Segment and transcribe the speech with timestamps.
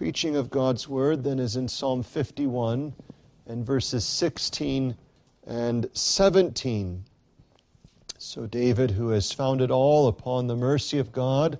[0.00, 2.94] preaching of God's word then is in Psalm 51
[3.46, 4.96] and verses 16
[5.46, 7.04] and 17.
[8.16, 11.58] So, David, who has founded all upon the mercy of God,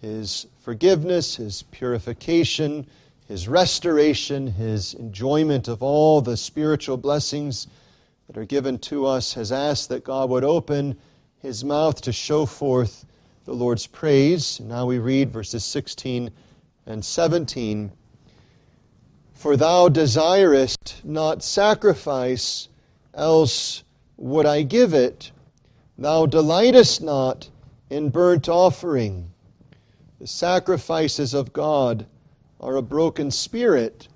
[0.00, 2.86] his forgiveness, his purification,
[3.26, 7.66] his restoration, his enjoyment of all the spiritual blessings
[8.28, 10.96] that are given to us, has asked that God would open
[11.42, 13.04] his mouth to show forth
[13.44, 14.60] the Lord's praise.
[14.60, 16.30] Now we read verses 16
[16.86, 17.92] and 17.
[19.34, 22.68] For thou desirest not sacrifice,
[23.14, 23.84] else
[24.16, 25.30] would I give it.
[25.98, 27.50] Thou delightest not
[27.90, 29.30] in burnt offering.
[30.20, 32.06] The sacrifices of God
[32.60, 34.08] are a broken spirit,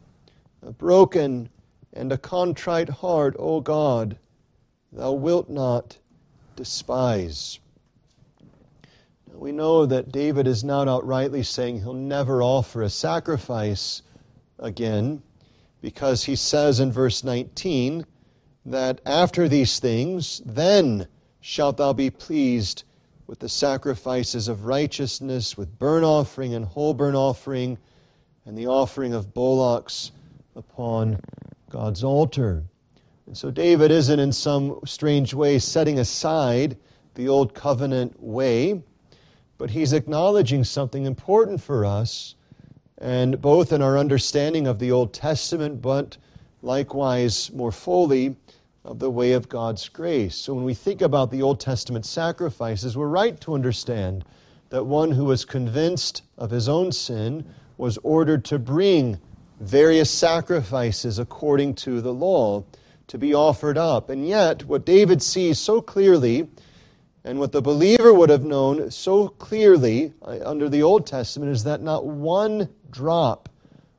[0.66, 1.48] a broken
[1.92, 4.16] and a contrite heart, O God,
[4.92, 5.98] thou wilt not
[6.56, 7.58] despise.
[9.40, 14.02] We know that David is not outrightly saying he'll never offer a sacrifice
[14.58, 15.22] again,
[15.80, 18.04] because he says in verse 19
[18.66, 21.08] that after these things, then
[21.40, 22.84] shalt thou be pleased
[23.26, 27.78] with the sacrifices of righteousness, with burnt offering and whole burnt offering,
[28.44, 30.12] and the offering of bullocks
[30.54, 31.18] upon
[31.70, 32.62] God's altar.
[33.26, 36.76] And so David isn't in some strange way setting aside
[37.14, 38.82] the old covenant way,
[39.60, 42.34] but he's acknowledging something important for us,
[42.96, 46.16] and both in our understanding of the Old Testament, but
[46.62, 48.36] likewise more fully
[48.86, 50.34] of the way of God's grace.
[50.34, 54.24] So when we think about the Old Testament sacrifices, we're right to understand
[54.70, 57.44] that one who was convinced of his own sin
[57.76, 59.20] was ordered to bring
[59.60, 62.64] various sacrifices according to the law
[63.08, 64.08] to be offered up.
[64.08, 66.48] And yet, what David sees so clearly,
[67.24, 71.64] and what the believer would have known so clearly uh, under the Old Testament, is
[71.64, 73.48] that not one drop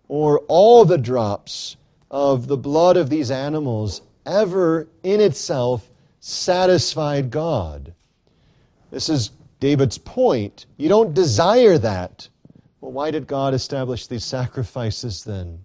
[0.07, 1.77] or all the drops
[2.09, 5.89] of the blood of these animals ever in itself
[6.19, 7.93] satisfied God.
[8.91, 10.65] This is David's point.
[10.77, 12.27] You don't desire that.
[12.81, 15.63] Well, why did God establish these sacrifices then?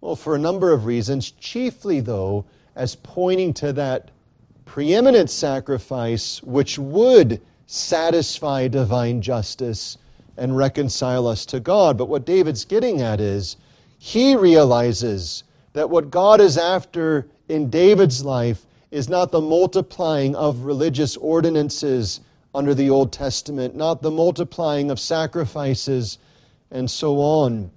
[0.00, 2.44] Well, for a number of reasons, chiefly, though,
[2.76, 4.11] as pointing to that
[4.72, 9.98] preeminent sacrifice which would satisfy divine justice
[10.38, 11.98] and reconcile us to God.
[11.98, 13.58] But what David's getting at is
[13.98, 15.44] he realizes
[15.74, 22.20] that what God is after in David's life is not the multiplying of religious ordinances
[22.54, 26.16] under the Old Testament, not the multiplying of sacrifices
[26.70, 27.70] and so on.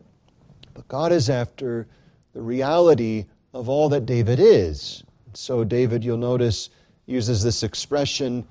[0.73, 1.87] But God is after
[2.31, 5.03] the reality of all that David is.
[5.33, 6.69] So, David, you'll notice,
[7.05, 8.45] uses this expression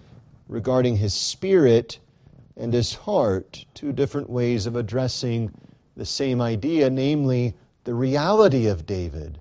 [0.48, 1.98] regarding his spirit
[2.56, 5.52] and his heart, two different ways of addressing
[5.96, 7.54] the same idea, namely
[7.84, 9.38] the reality of David.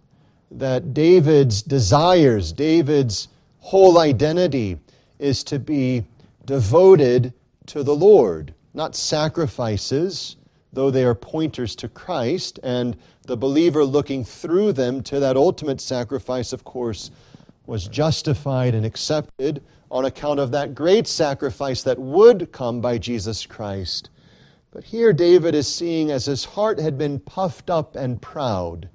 [0.52, 3.28] That David's desires, David's
[3.60, 4.78] whole identity
[5.20, 6.06] is to be
[6.46, 7.34] devoted
[7.68, 10.36] to the Lord, not sacrifices,
[10.74, 15.80] though they are pointers to Christ, and the believer looking through them to that ultimate
[15.80, 17.12] sacrifice, of course,
[17.66, 23.46] was justified and accepted on account of that great sacrifice that would come by Jesus
[23.46, 24.10] Christ.
[24.72, 28.90] But here David is seeing as his heart had been puffed up and proud.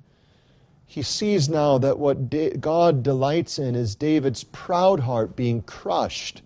[0.85, 6.43] He sees now that what God delights in is David's proud heart being crushed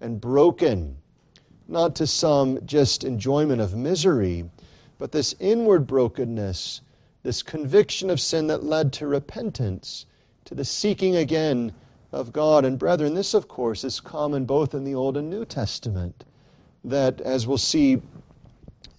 [0.00, 0.98] and broken,
[1.66, 4.48] not to some just enjoyment of misery,
[4.98, 6.80] but this inward brokenness,
[7.22, 10.06] this conviction of sin that led to repentance,
[10.46, 11.72] to the seeking again
[12.12, 12.64] of God.
[12.64, 16.24] And brethren, this, of course, is common both in the Old and New Testament.
[16.84, 18.00] That, as we'll see,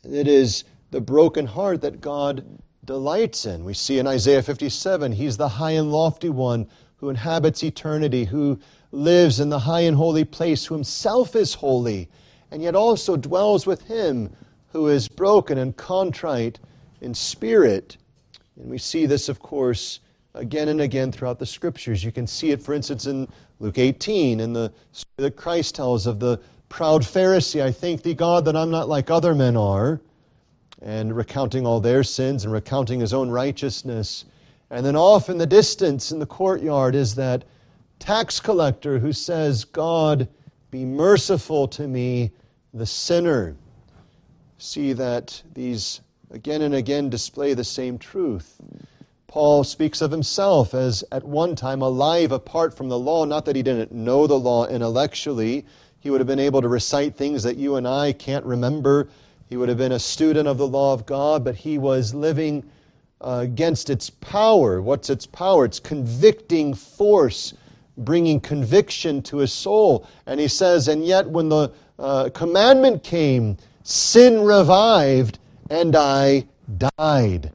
[0.03, 2.45] it is the broken heart that God
[2.85, 3.63] delights in.
[3.63, 8.59] We see in Isaiah 57, He's the high and lofty one who inhabits eternity, who
[8.91, 12.09] lives in the high and holy place, who himself is holy,
[12.51, 14.29] and yet also dwells with Him
[14.71, 16.59] who is broken and contrite
[17.01, 17.97] in spirit.
[18.57, 19.99] And we see this, of course,
[20.33, 22.03] again and again throughout the scriptures.
[22.03, 23.27] You can see it, for instance, in
[23.59, 26.39] Luke 18, in the story that Christ tells of the
[26.69, 27.61] proud Pharisee.
[27.61, 30.01] I thank thee, God, that I'm not like other men are,
[30.81, 34.25] and recounting all their sins and recounting his own righteousness.
[34.69, 37.45] And then off in the distance in the courtyard is that
[37.99, 40.27] tax collector who says, God,
[40.69, 42.31] be merciful to me,
[42.73, 43.55] the sinner
[44.57, 46.01] see that these
[46.31, 48.59] again and again display the same truth.
[49.27, 53.55] Paul speaks of himself as at one time alive apart from the law, not that
[53.57, 55.65] he didn't know the law intellectually.
[55.99, 59.09] He would have been able to recite things that you and I can't remember
[59.49, 62.63] He would have been a student of the law of God, but he was living
[63.21, 64.81] uh, against its power.
[64.81, 65.65] What's its power?
[65.65, 67.53] It's convicting force,
[67.97, 70.07] bringing conviction to his soul.
[70.25, 75.39] And he says, And yet, when the uh, commandment came, sin revived,
[75.69, 76.45] and I
[76.97, 77.53] died.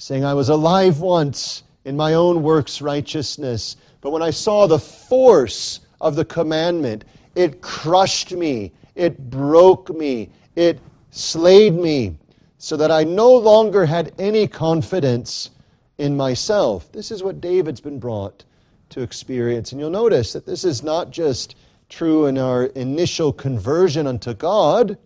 [0.00, 4.78] Saying, I was alive once in my own works' righteousness, but when I saw the
[4.78, 7.04] force of the commandment,
[7.34, 10.80] it crushed me, it broke me, it
[11.10, 12.16] slayed me
[12.56, 15.50] so that I no longer had any confidence
[15.98, 16.90] in myself.
[16.92, 18.46] This is what David's been brought
[18.88, 19.72] to experience.
[19.72, 21.56] And you'll notice that this is not just
[21.90, 24.96] true in our initial conversion unto God,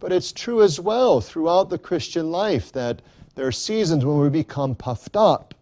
[0.00, 3.02] but it's true as well throughout the Christian life that
[3.34, 5.54] there are seasons when we become puffed up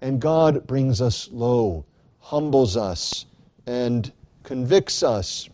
[0.00, 1.84] and God brings us low,
[2.20, 3.26] humbles us,
[3.66, 5.48] and convicts us.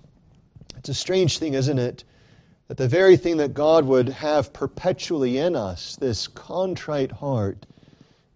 [0.77, 2.05] It's a strange thing, isn't it?
[2.69, 7.67] that the very thing that God would have perpetually in us, this contrite heart,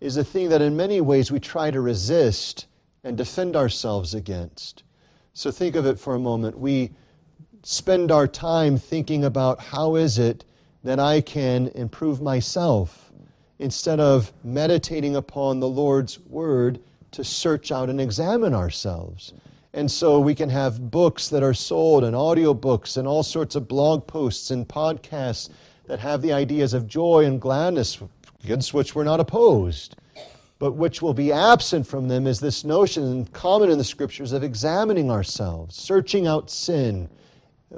[0.00, 2.66] is a thing that in many ways we try to resist
[3.04, 4.82] and defend ourselves against.
[5.32, 6.58] So think of it for a moment.
[6.58, 6.90] We
[7.62, 10.44] spend our time thinking about how is it
[10.84, 13.07] that I can improve myself
[13.58, 16.80] instead of meditating upon the Lord's word
[17.12, 19.32] to search out and examine ourselves.
[19.72, 23.68] And so we can have books that are sold and audiobooks and all sorts of
[23.68, 25.50] blog posts and podcasts
[25.86, 27.98] that have the ideas of joy and gladness
[28.44, 29.96] against which we're not opposed.
[30.58, 34.42] But which will be absent from them is this notion, common in the scriptures, of
[34.42, 37.08] examining ourselves, searching out sin,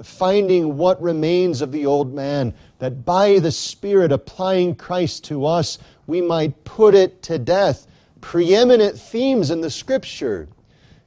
[0.03, 5.79] finding what remains of the old man, that by the Spirit applying Christ to us,
[6.07, 7.87] we might put it to death.
[8.21, 10.49] Preeminent themes in the scripture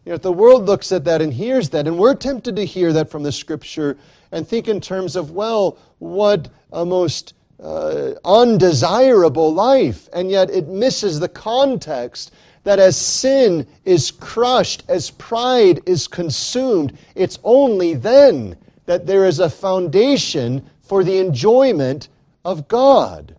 [0.06, 2.66] you know, if the world looks at that and hears that, and we're tempted to
[2.66, 3.98] hear that from the scripture
[4.34, 10.68] and think in terms of, well, what a most uh, undesirable life, and yet it
[10.68, 12.34] misses the context
[12.66, 19.40] that as sin is crushed, as pride is consumed, it's only then that there is
[19.40, 22.10] a foundation for the enjoyment
[22.46, 23.36] of God.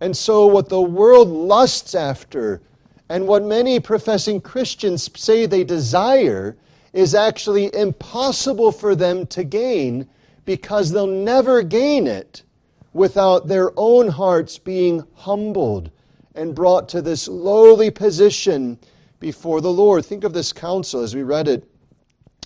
[0.00, 2.60] And so, what the world lusts after
[3.08, 6.56] and what many professing Christians say they desire
[6.92, 10.08] is actually impossible for them to gain
[10.44, 12.42] because they'll never gain it
[12.92, 15.90] without their own hearts being humbled
[16.34, 18.78] and brought to this lowly position
[19.20, 20.04] before the Lord.
[20.04, 21.68] Think of this counsel as we read it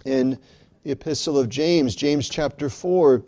[0.04, 0.38] in
[0.84, 3.22] the epistle of James, James chapter 4,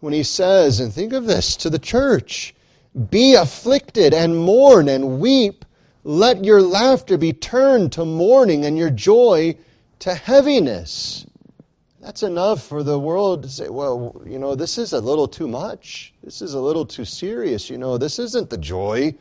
[0.00, 2.54] when he says, and think of this to the church
[3.10, 5.64] be afflicted and mourn and weep.
[6.04, 9.56] Let your laughter be turned to mourning and your joy
[10.00, 11.26] to heaviness.
[12.00, 15.48] That's enough for the world to say, well, you know, this is a little too
[15.48, 16.12] much.
[16.22, 17.70] This is a little too serious.
[17.70, 19.14] You know, this isn't the joy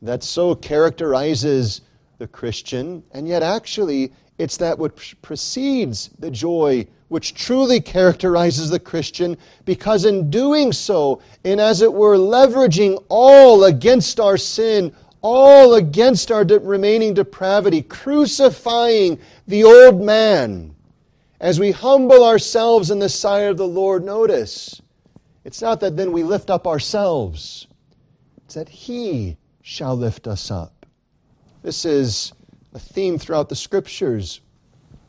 [0.00, 1.82] that so characterizes
[2.18, 3.02] the Christian.
[3.12, 9.36] And yet, actually, it's that which precedes the joy which truly characterizes the Christian,
[9.66, 16.32] because in doing so, and as it were, leveraging all against our sin, all against
[16.32, 20.74] our de- remaining depravity, crucifying the old man.
[21.38, 24.80] As we humble ourselves in the sight of the Lord, notice,
[25.44, 27.66] it's not that then we lift up ourselves,
[28.46, 30.86] it's that He shall lift us up.
[31.62, 32.32] This is
[32.72, 34.40] a theme throughout the scriptures.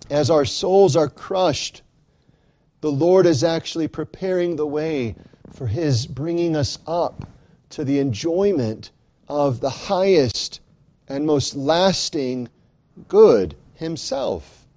[0.09, 1.81] As our souls are crushed,
[2.83, 5.15] the Lord is actually preparing the way
[5.53, 7.25] for His bringing us up
[7.69, 8.91] to the enjoyment
[9.29, 10.59] of the highest
[11.07, 12.49] and most lasting
[13.07, 14.67] good himself.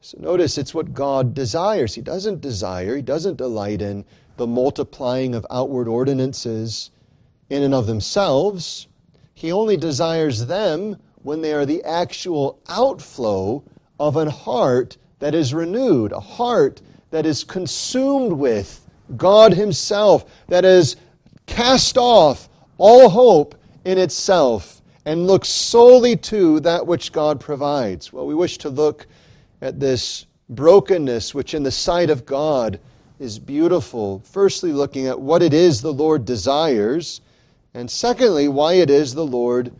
[0.00, 1.96] So notice it's what God desires.
[1.96, 4.04] He doesn't desire, he doesn't delight in
[4.36, 6.92] the multiplying of outward ordinances
[7.50, 8.86] in and of themselves.
[9.34, 13.64] He only desires them when they are the actual outflow
[13.98, 16.80] of a heart that is renewed, a heart
[17.12, 18.84] that is consumed with
[19.16, 20.96] God Himself, that has
[21.46, 23.54] cast off all hope
[23.84, 28.12] in itself and looks solely to that which God provides.
[28.12, 29.06] Well, we wish to look
[29.60, 32.80] at this brokenness, which in the sight of God
[33.18, 34.22] is beautiful.
[34.24, 37.20] Firstly, looking at what it is the Lord desires,
[37.74, 39.72] and secondly, why it is the Lord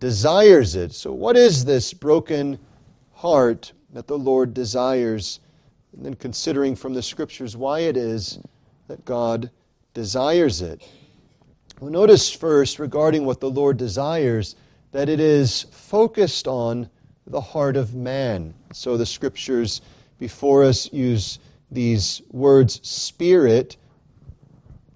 [0.00, 0.92] desires it.
[0.92, 2.58] So, what is this broken
[3.12, 5.40] heart that the Lord desires?
[5.96, 8.38] And then considering from the scriptures why it is
[8.86, 9.50] that God
[9.94, 10.88] desires it.
[11.80, 14.56] Well, notice first, regarding what the Lord desires,
[14.92, 16.88] that it is focused on
[17.26, 18.54] the heart of man.
[18.72, 19.80] So the scriptures
[20.18, 21.38] before us use
[21.70, 23.76] these words spirit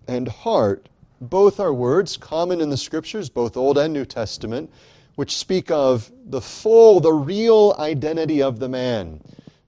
[0.09, 0.89] and heart.
[1.21, 4.71] both are words common in the scriptures, both Old and New Testament,
[5.15, 9.21] which speak of the full, the real identity of the man.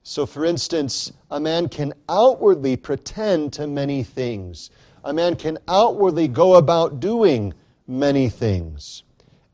[0.07, 4.69] So, for instance, a man can outwardly pretend to many things.
[5.03, 7.55] A man can outwardly go about doing
[7.87, 9.01] many things.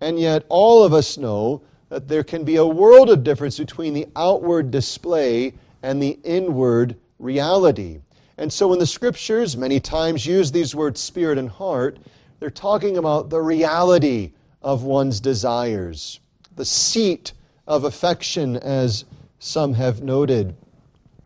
[0.01, 3.93] And yet, all of us know that there can be a world of difference between
[3.93, 5.53] the outward display
[5.83, 8.01] and the inward reality.
[8.37, 11.97] And so, when the scriptures many times use these words spirit and heart,
[12.41, 16.19] they're talking about the reality of one's desires,
[16.57, 17.31] the seat
[17.67, 19.05] of affection, as
[19.41, 20.55] some have noted.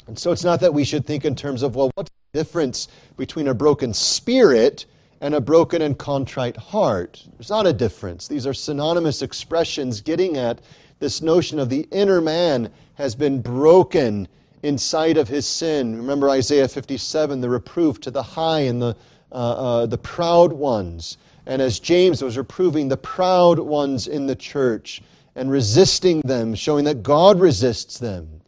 [0.07, 2.87] And so, it's not that we should think in terms of, well, what's the difference
[3.17, 4.85] between a broken spirit
[5.19, 7.21] and a broken and contrite heart?
[7.37, 8.27] There's not a difference.
[8.27, 10.61] These are synonymous expressions getting at
[10.99, 14.29] this notion of the inner man has been broken
[14.63, 15.97] inside of his sin.
[15.97, 18.95] Remember Isaiah 57, the reproof to the high and the,
[19.31, 21.17] uh, uh, the proud ones.
[21.45, 25.01] And as James was reproving the proud ones in the church
[25.35, 28.41] and resisting them, showing that God resists them.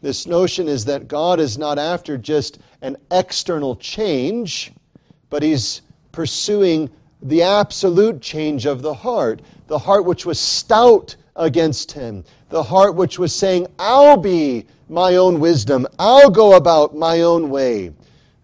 [0.00, 4.72] This notion is that God is not after just an external change,
[5.30, 6.90] but He's pursuing
[7.22, 9.42] the absolute change of the heart.
[9.68, 15.16] The heart which was stout against Him, the heart which was saying, I'll be my
[15.16, 15.86] own wisdom.
[15.98, 17.92] I'll go about my own way.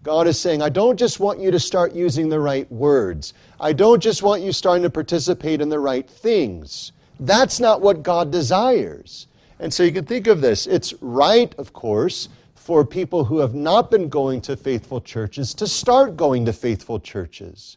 [0.04, 3.34] God is saying, I don't just want you to start using the right words.
[3.60, 6.92] I don't just want you starting to participate in the right things.
[7.20, 9.26] That's not what God desires.
[9.60, 10.66] And so you can think of this.
[10.66, 15.66] It's right, of course, for people who have not been going to faithful churches to
[15.66, 17.76] start going to faithful churches.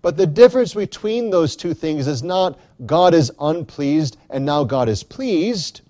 [0.00, 4.88] But the difference between those two things is not God is unpleased and now God
[4.88, 5.80] is pleased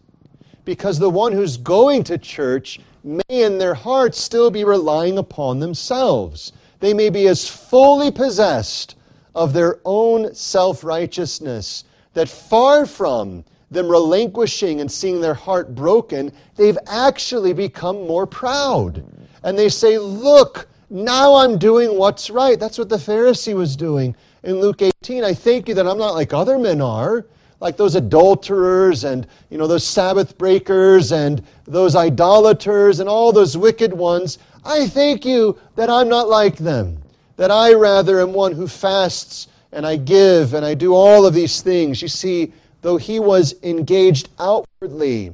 [0.65, 5.61] because the one who's going to church may in their hearts still be relying upon
[5.61, 6.53] themselves.
[6.81, 8.97] They may be as fully possessed
[9.35, 11.85] of their own self righteousness
[12.19, 19.05] that far from them relinquishing and seeing their heart broken, they've actually become more proud.
[19.45, 22.59] And they say, Look, now I'm doing what's right.
[22.59, 25.23] That's what the Pharisee was doing in Luke 18.
[25.23, 27.25] I thank you that I'm not like other men are
[27.61, 33.57] like those adulterers and you know those sabbath breakers and those idolaters and all those
[33.57, 37.03] wicked ones i thank you that i'm not like them
[37.37, 41.35] that i rather am one who fasts and i give and i do all of
[41.35, 45.33] these things you see though he was engaged outwardly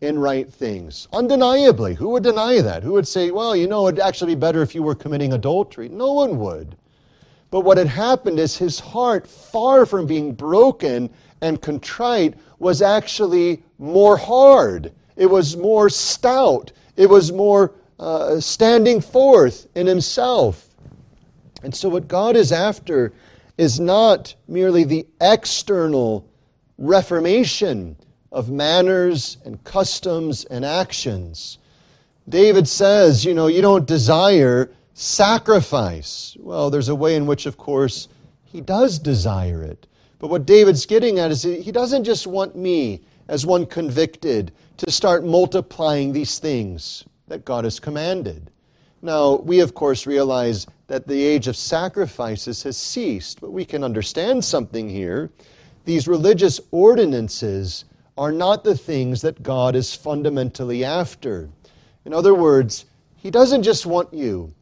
[0.00, 4.00] in right things undeniably who would deny that who would say well you know it'd
[4.00, 6.76] actually be better if you were committing adultery no one would
[7.50, 11.08] but what had happened is his heart far from being broken
[11.40, 14.92] and contrite was actually more hard.
[15.16, 16.72] It was more stout.
[16.96, 20.68] It was more uh, standing forth in himself.
[21.62, 23.12] And so, what God is after
[23.58, 26.28] is not merely the external
[26.78, 27.96] reformation
[28.30, 31.58] of manners and customs and actions.
[32.28, 36.36] David says, you know, you don't desire sacrifice.
[36.40, 38.08] Well, there's a way in which, of course,
[38.44, 39.86] he does desire it.
[40.18, 44.90] But what David's getting at is he doesn't just want me, as one convicted, to
[44.90, 48.50] start multiplying these things that God has commanded.
[49.06, 53.84] Now, we of course realize that the age of sacrifices has ceased, but we can
[53.84, 55.30] understand something here.
[55.84, 57.84] These religious ordinances
[58.18, 61.48] are not the things that God is fundamentally after.
[62.04, 64.52] In other words, He doesn't just want you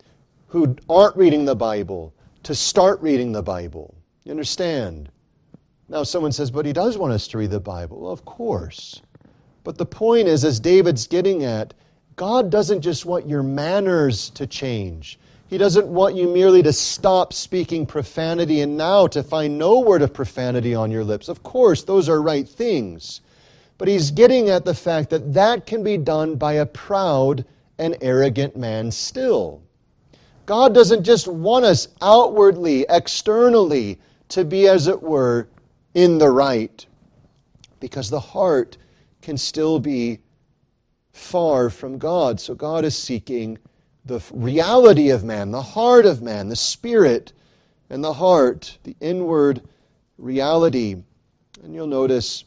[0.49, 3.95] who aren't reading the Bible to start reading the Bible.
[4.25, 5.09] You understand?
[5.89, 8.03] Now, someone says, but he does want us to read the Bible.
[8.03, 9.01] Well, of course.
[9.63, 11.73] But the point is, as David's getting at,
[12.16, 15.18] God doesn't just want your manners to change.
[15.49, 20.02] He doesn't want you merely to stop speaking profanity and now to find no word
[20.02, 21.28] of profanity on your lips.
[21.28, 23.21] Of course, those are right things.
[23.78, 27.44] But he's getting at the fact that that can be done by a proud
[27.78, 29.61] and arrogant man still.
[30.47, 35.49] God doesn't just want us outwardly, externally, to be, as it were,
[35.94, 36.87] in the right
[37.80, 38.76] because the heart
[39.23, 40.18] can still be
[41.14, 42.38] far from God.
[42.38, 43.59] So God is seeking
[44.04, 47.33] the reality of man, the heart of man, the spirit
[47.88, 49.62] and the heart, the inward
[50.18, 50.97] reality.
[51.62, 52.44] And you'll notice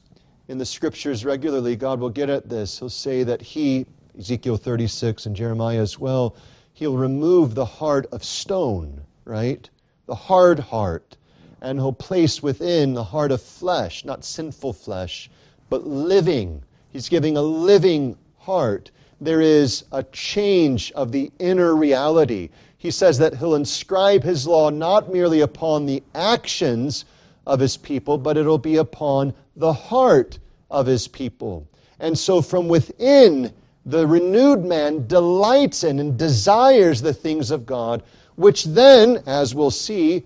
[0.47, 2.77] in the scriptures regularly, God will get at this.
[2.77, 3.85] He'll say that He,
[4.17, 6.35] Ezekiel 36 and Jeremiah as well,
[6.73, 9.67] He'll remove the heart of stone, right?
[10.05, 11.17] The hard heart
[11.61, 15.29] and he'll place within the heart of flesh, not sinful flesh,
[15.69, 16.63] but living.
[16.89, 18.17] He's giving a living
[18.47, 18.91] heart.
[19.19, 22.49] There is a change of the inner reality.
[22.77, 27.03] he says that he'll inscribe his law not merely upon the actions
[27.45, 30.39] of his people, but it'll be upon the heart
[30.71, 31.67] of his people.
[31.99, 33.51] And so from within,
[33.85, 38.01] the renewed man delights in and desires the things of God,
[38.35, 40.23] which then, as we'll see,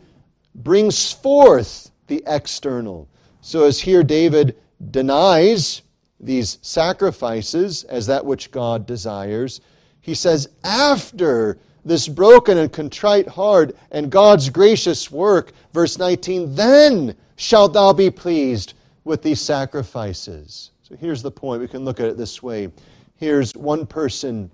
[0.53, 3.07] brings forth the external.
[3.41, 4.57] So, as here David
[4.91, 5.81] denies
[6.21, 9.59] these sacrifices as that which God desires,
[9.99, 17.15] he says, after this broken and contrite heart and God's gracious work, verse 19, then
[17.35, 20.71] shalt thou be pleased with these sacrifices.
[20.83, 21.61] So here's the point.
[21.61, 22.71] We can look at it this way.
[23.15, 24.51] Here's one person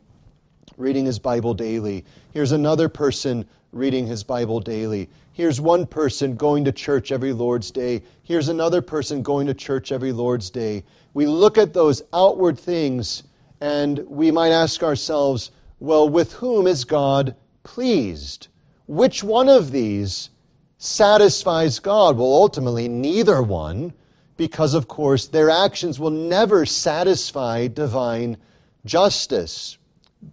[0.78, 2.06] reading his Bible daily.
[2.32, 5.10] Here's another person reading his Bible daily.
[5.34, 8.02] Here's one person going to church every Lord's Day.
[8.24, 10.84] Here's another person going to church every Lord's Day.
[11.14, 13.24] We look at those outward things
[13.62, 18.48] and we might ask ourselves, well, with whom is God pleased?
[18.88, 20.30] Which one of these
[20.78, 22.18] satisfies God?
[22.18, 23.94] Well, ultimately, neither one,
[24.38, 28.38] because, of course, their actions will never satisfy divine
[28.86, 29.78] justice.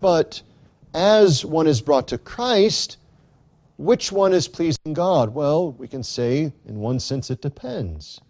[0.00, 0.42] But
[0.94, 2.98] as one is brought to Christ,
[3.76, 5.34] which one is pleasing God?
[5.34, 8.20] Well, we can say, in one sense, it depends.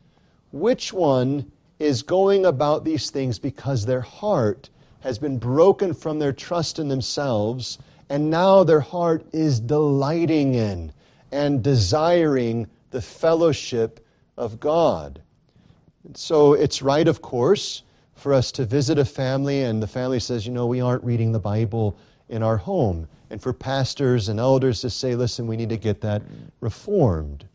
[0.52, 4.70] Which one is going about these things because their heart
[5.00, 10.92] has been broken from their trust in themselves, and now their heart is delighting in
[11.30, 14.06] and desiring the fellowship
[14.38, 15.20] of God?
[16.04, 17.82] And so it's right, of course,
[18.14, 21.32] for us to visit a family, and the family says, you know, we aren't reading
[21.32, 21.98] the Bible
[22.34, 26.00] in our home and for pastors and elders to say, listen, we need to get
[26.00, 26.20] that
[26.60, 27.46] reformed.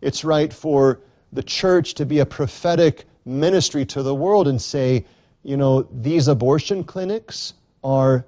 [0.00, 1.00] It's right for
[1.32, 5.04] the church to be a prophetic ministry to the world and say,
[5.42, 8.24] you know, these abortion clinics are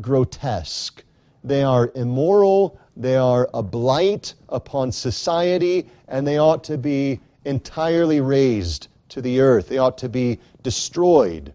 [0.00, 1.02] grotesque.
[1.44, 8.20] They are immoral, they are a blight upon society, and they ought to be entirely
[8.20, 9.68] razed to the earth.
[9.68, 11.54] They ought to be destroyed.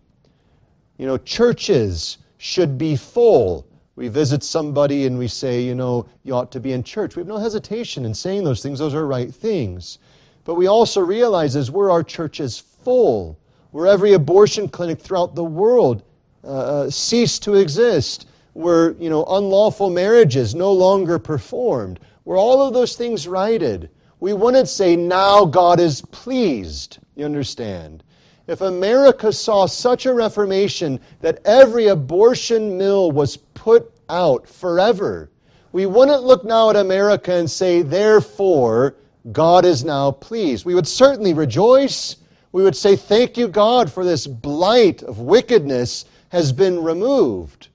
[0.98, 6.34] You know, churches should be full we visit somebody and we say, you know, you
[6.34, 7.16] ought to be in church.
[7.16, 8.80] We have no hesitation in saying those things.
[8.80, 10.00] Those are right things.
[10.46, 13.38] But we also realize as where our church is full,
[13.72, 16.04] where every abortion clinic throughout the world
[16.44, 22.66] uh, uh, cease to exist, where, you know, unlawful marriages no longer performed, where all
[22.66, 26.98] of those things righted, we wouldn't say, now God is pleased.
[27.16, 28.04] You understand?
[28.46, 35.30] If America saw such a reformation that every abortion mill was put out forever,
[35.72, 38.96] we wouldn't look now at America and say, therefore,
[39.32, 40.66] God is now pleased.
[40.66, 42.18] We would certainly rejoice.
[42.52, 47.70] We would say, Thank you, God, for this blight of wickedness has been removed.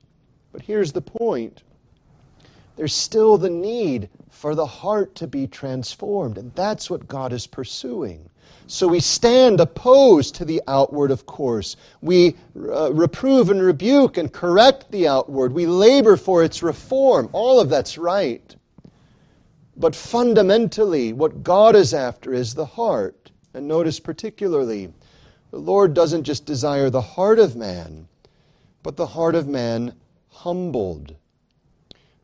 [0.51, 1.63] But here's the point
[2.75, 7.45] there's still the need for the heart to be transformed, and that's what God is
[7.45, 8.29] pursuing.
[8.71, 11.75] So we stand opposed to the outward, of course.
[12.01, 15.53] We uh, reprove and rebuke and correct the outward.
[15.53, 17.29] We labor for its reform.
[17.33, 18.55] All of that's right.
[19.75, 23.31] But fundamentally, what God is after is the heart.
[23.55, 24.93] And notice particularly,
[25.49, 28.07] the Lord doesn't just desire the heart of man,
[28.83, 29.95] but the heart of man
[30.29, 31.15] humbled.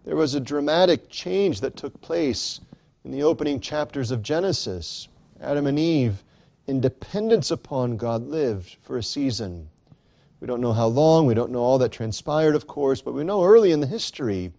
[0.03, 2.59] There was a dramatic change that took place
[3.03, 5.07] in the opening chapters of Genesis.
[5.41, 6.21] Adam and Eve
[6.67, 9.69] in dependence upon God lived for a season.
[10.39, 13.23] We don't know how long, we don't know all that transpired, of course, but we
[13.23, 14.51] know early in the history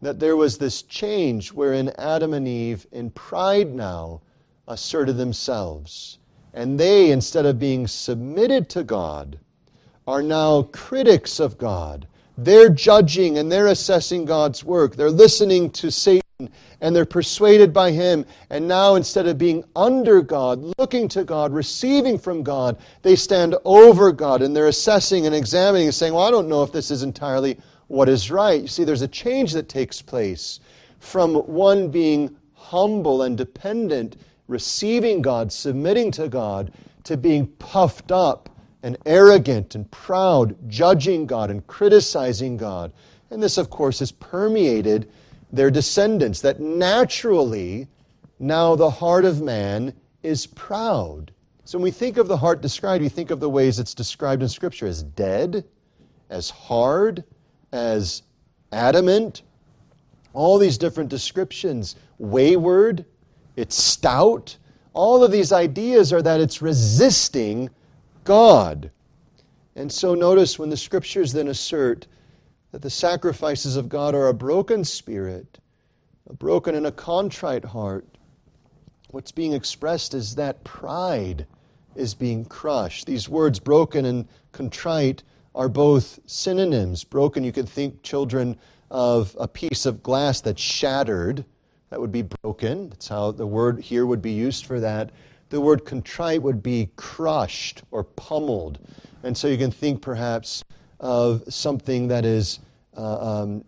[0.00, 4.20] that there was this change wherein Adam and Eve, in pride now,
[4.68, 6.18] asserted themselves.
[6.54, 9.38] And they, instead of being submitted to God,
[10.06, 12.06] are now critics of God.
[12.36, 14.94] They're judging and they're assessing God's work.
[14.94, 16.22] They're listening to Satan
[16.80, 18.24] and they're persuaded by him.
[18.50, 23.54] And now, instead of being under God, looking to God, receiving from God, they stand
[23.64, 26.90] over God and they're assessing and examining and saying, Well, I don't know if this
[26.90, 28.60] is entirely what is right.
[28.60, 30.60] You see, there's a change that takes place
[30.98, 36.72] from one being humble and dependent, receiving God, submitting to God,
[37.04, 38.50] to being puffed up
[38.82, 42.92] and arrogant and proud, judging God and criticizing God.
[43.30, 45.10] And this, of course, is permeated
[45.52, 47.88] their descendants, that naturally
[48.38, 51.32] now the heart of man is proud.
[51.64, 54.42] So when we think of the heart described, we think of the ways it's described
[54.42, 55.64] in Scripture as dead,
[56.30, 57.24] as hard,
[57.72, 58.22] as
[58.72, 59.42] adamant,
[60.32, 63.04] all these different descriptions, wayward,
[63.56, 64.56] it's stout.
[64.92, 67.70] All of these ideas are that it's resisting
[68.24, 68.90] God.
[69.74, 72.06] And so notice when the Scriptures then assert
[72.72, 75.58] that the sacrifices of God are a broken spirit,
[76.28, 78.06] a broken and a contrite heart.
[79.10, 81.46] What's being expressed is that pride
[81.94, 83.06] is being crushed.
[83.06, 85.22] These words, broken and contrite,
[85.54, 87.04] are both synonyms.
[87.04, 88.56] Broken, you could think, children,
[88.90, 91.44] of a piece of glass that's shattered.
[91.90, 92.90] That would be broken.
[92.90, 95.10] That's how the word here would be used for that.
[95.48, 98.78] The word contrite would be crushed or pummeled.
[99.22, 100.62] And so you can think perhaps
[101.00, 102.60] of something that is
[102.96, 103.64] uh, um,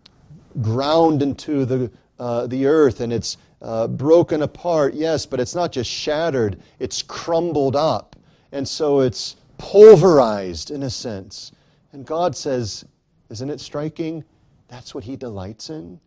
[0.60, 5.70] ground into the, uh, the earth and it's uh, broken apart, yes, but it's not
[5.72, 8.16] just shattered, it's crumbled up.
[8.52, 11.52] And so it's pulverized in a sense.
[11.92, 12.84] And God says,
[13.28, 14.24] Isn't it striking?
[14.68, 16.00] That's what He delights in.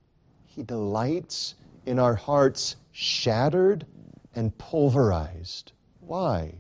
[0.45, 1.55] He delights
[1.85, 3.85] in our hearts shattered
[4.35, 5.73] and pulverized.
[5.99, 6.55] Why?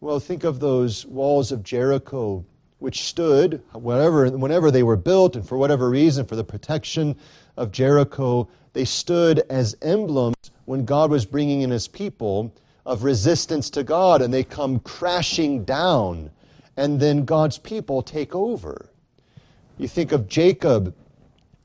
[0.00, 2.44] Well, think of those walls of Jericho
[2.78, 7.16] which stood, whatever, whenever they were built, and for whatever reason, for the protection
[7.56, 12.52] of Jericho, they stood as emblems when God was bringing in his people
[12.84, 16.30] of resistance to God, and they come crashing down,
[16.76, 18.90] and then God's people take over.
[19.78, 20.94] You think of Jacob,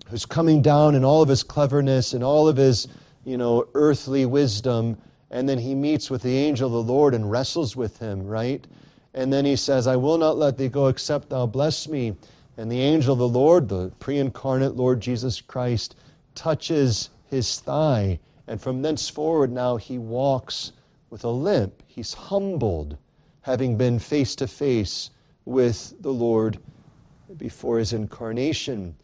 [0.10, 2.88] who's coming down in all of his cleverness and all of his,
[3.26, 4.98] you know, earthly wisdom,
[5.32, 8.66] and then he meets with the angel of the Lord and wrestles with him, right?
[9.14, 12.16] And then he says, I will not let thee go except thou bless me.
[12.58, 15.96] And the angel of the Lord, the pre incarnate Lord Jesus Christ,
[16.36, 18.20] touches his thigh.
[18.48, 20.74] And from thenceforward, now he walks
[21.10, 21.84] with a limp.
[21.88, 22.98] He's humbled,
[23.42, 25.10] having been face to face
[25.46, 26.60] with the Lord
[27.38, 28.96] before his incarnation.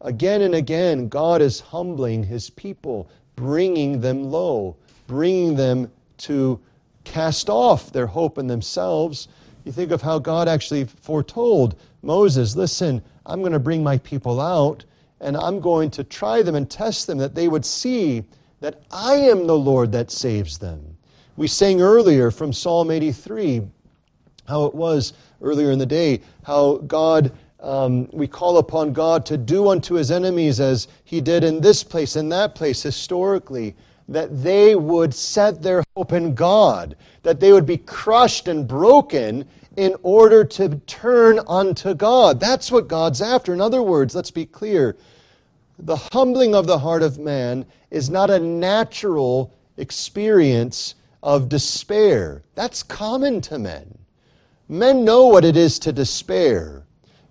[0.00, 6.60] Again and again, God is humbling his people, bringing them low, bringing them to
[7.04, 9.28] cast off their hope in themselves
[9.64, 14.40] you think of how God actually foretold Moses listen, I'm going to bring my people
[14.40, 14.84] out,
[15.20, 18.24] and I'm going to try them and test them that they would see
[18.60, 20.96] that I am the Lord that saves them.
[21.36, 23.62] We sang earlier from Psalm 83
[24.46, 29.38] how it was earlier in the day, how God, um, we call upon God to
[29.38, 33.74] do unto his enemies as he did in this place in that place historically
[34.08, 39.46] that they would set their hope in God, that they would be crushed and broken
[39.76, 42.38] in order to turn unto God.
[42.38, 43.52] That's what God's after.
[43.52, 44.96] In other words, let's be clear
[45.78, 52.42] the humbling of the heart of man is not a natural experience of despair.
[52.54, 53.98] That's common to men.
[54.68, 56.84] Men know what it is to despair.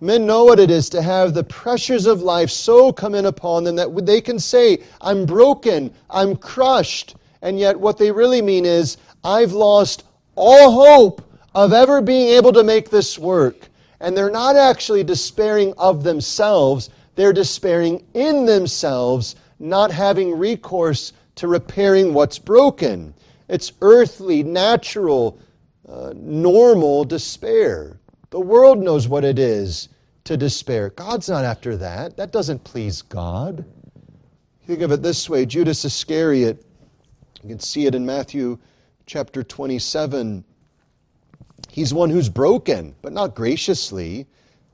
[0.04, 3.64] Men know what it is to have the pressures of life so come in upon
[3.64, 7.16] them that they can say, I'm broken, I'm crushed.
[7.42, 10.04] And yet, what they really mean is, I've lost
[10.36, 11.22] all hope
[11.56, 13.70] of ever being able to make this work.
[14.02, 21.48] And they're not actually despairing of themselves, they're despairing in themselves, not having recourse to
[21.48, 23.14] repairing what's broken.
[23.48, 25.40] It's earthly, natural,
[25.88, 28.02] uh, normal despair.
[28.32, 29.88] The world knows what it is
[30.26, 30.90] to despair.
[30.90, 32.18] God's not after that.
[32.18, 33.66] That doesn't please God.
[34.66, 36.66] Think of it this way Judas Iscariot,
[37.42, 38.58] you can see it in Matthew
[39.06, 40.46] chapter 27.
[41.70, 44.28] He's one who's broken, but not graciously,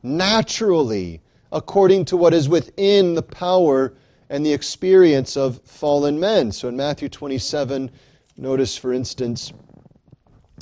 [0.03, 3.93] naturally, according to what is within the power
[4.29, 6.51] and the experience of fallen men.
[6.51, 7.89] So in Matthew 27,
[8.37, 9.51] notice, for instance,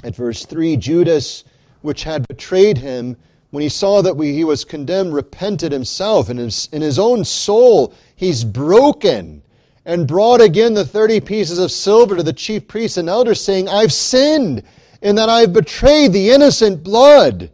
[0.03, 1.43] at verse 3 Judas,
[1.81, 3.17] which had betrayed him,
[3.57, 6.29] when he saw that we, he was condemned, repented himself.
[6.29, 9.41] In his, in his own soul, he's broken
[9.83, 13.67] and brought again the 30 pieces of silver to the chief priests and elders, saying,
[13.67, 14.61] I've sinned
[15.01, 17.49] in that I've betrayed the innocent blood.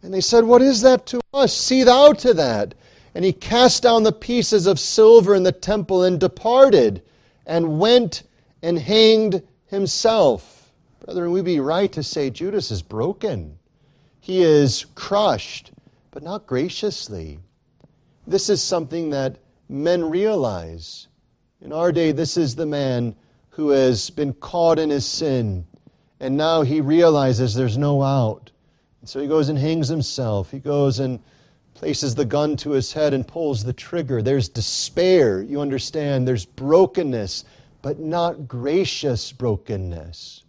[0.00, 1.54] And they said, What is that to us?
[1.54, 2.74] See thou to that.
[3.14, 7.02] And he cast down the pieces of silver in the temple and departed
[7.44, 8.22] and went
[8.62, 10.72] and hanged himself.
[11.04, 13.58] Brethren, we be right to say Judas is broken.
[14.20, 15.72] He is crushed,
[16.10, 17.38] but not graciously.
[18.26, 21.08] This is something that men realize.
[21.60, 23.16] In our day, this is the man
[23.50, 25.66] who has been caught in his sin,
[26.20, 28.50] and now he realizes there's no out.
[29.00, 30.50] And so he goes and hangs himself.
[30.50, 31.20] He goes and
[31.74, 34.20] places the gun to his head and pulls the trigger.
[34.20, 36.28] There's despair, you understand.
[36.28, 37.44] There's brokenness,
[37.80, 40.44] but not gracious brokenness.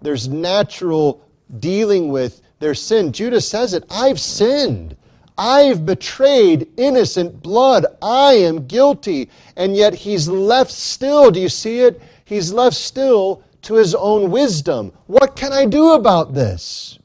[0.00, 1.22] There's natural
[1.58, 3.12] dealing with their sin.
[3.12, 4.96] Judas says it I've sinned.
[5.36, 7.86] I've betrayed innocent blood.
[8.02, 9.30] I am guilty.
[9.56, 11.30] And yet he's left still.
[11.30, 12.00] Do you see it?
[12.24, 14.92] He's left still to his own wisdom.
[15.06, 16.98] What can I do about this?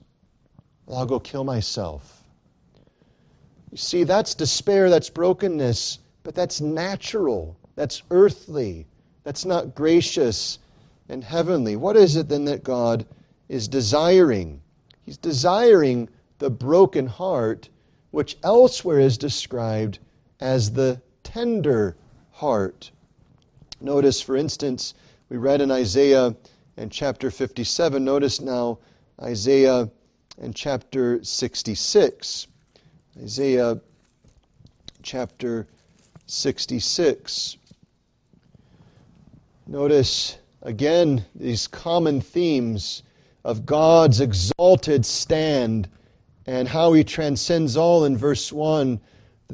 [0.85, 2.23] Well, I'll go kill myself.
[3.71, 8.87] You see, that's despair, that's brokenness, but that's natural, that's earthly,
[9.23, 10.59] that's not gracious
[11.09, 11.75] and heavenly.
[11.75, 13.05] What is it then that God
[13.49, 14.61] is desiring?
[15.05, 17.69] He's desiring the broken heart,
[18.11, 19.99] which elsewhere is described
[20.39, 21.95] as the tender
[22.31, 22.91] heart.
[23.79, 24.93] Notice, for instance,
[25.29, 26.35] we read in Isaiah
[26.77, 28.03] and chapter 57.
[28.03, 28.79] Notice now
[29.21, 29.89] Isaiah
[30.41, 32.47] and chapter 66.
[33.21, 33.79] Isaiah
[35.03, 35.67] chapter
[36.25, 37.57] 66.
[39.67, 43.03] Notice again these common themes
[43.45, 45.87] of God's exalted stand
[46.47, 48.99] and how he transcends all in verse 1.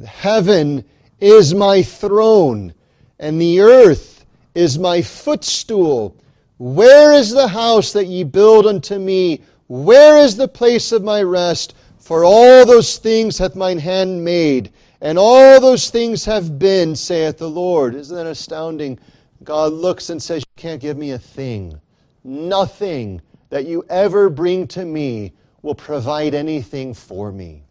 [0.06, 0.86] Heaven
[1.20, 2.74] is my throne,
[3.20, 4.26] and the earth
[4.56, 6.16] is my footstool.
[6.58, 9.42] Where is the house that ye build unto me?
[9.68, 11.76] Where is the place of my rest?
[12.00, 17.38] For all those things hath mine hand made, and all those things have been, saith
[17.38, 17.96] the Lord.
[17.96, 19.00] Isn't that astounding?
[19.44, 21.80] God looks and says, You can't give me a thing.
[22.24, 23.22] Nothing
[23.52, 27.64] that you ever bring to me will provide anything for me.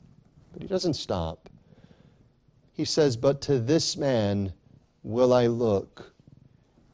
[0.52, 1.48] But he doesn't stop.
[2.72, 4.52] He says, But to this man
[5.02, 6.12] will I look,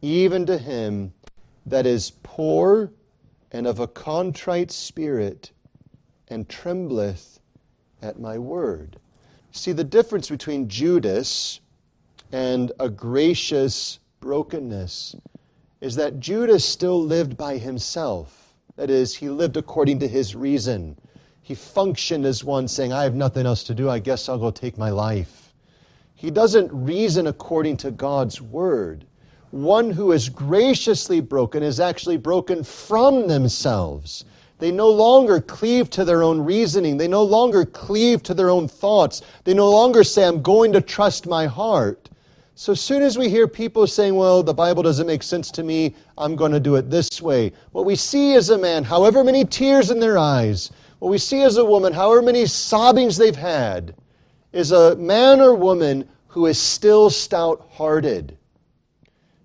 [0.01, 1.13] even to him
[1.67, 2.93] that is poor
[3.51, 5.51] and of a contrite spirit,
[6.29, 7.41] and trembleth
[8.03, 8.99] at my word.
[9.51, 11.61] See the difference between Judas
[12.33, 15.17] and a gracious brokenness
[15.81, 18.46] is that Judas still lived by himself.
[18.77, 20.97] That is, he lived according to his reason.
[21.43, 23.89] He functioned as one saying, I have nothing else to do.
[23.89, 25.53] I guess I'll go take my life.
[26.15, 29.07] He doesn't reason according to God's word
[29.51, 34.25] one who is graciously broken is actually broken from themselves.
[34.59, 36.97] They no longer cleave to their own reasoning.
[36.97, 39.23] They no longer cleave to their own thoughts.
[39.45, 42.09] They no longer say, I'm going to trust my heart.
[42.59, 45.63] So as soon as we hear people saying, well, the Bible doesn't make sense to
[45.63, 47.53] me, I'm going to do it this way.
[47.73, 51.43] What we see is a man, however many tears in their eyes, what we see
[51.43, 53.95] as a woman, however many sobbings they've had,
[54.55, 58.39] is a man or woman who is still stout hearted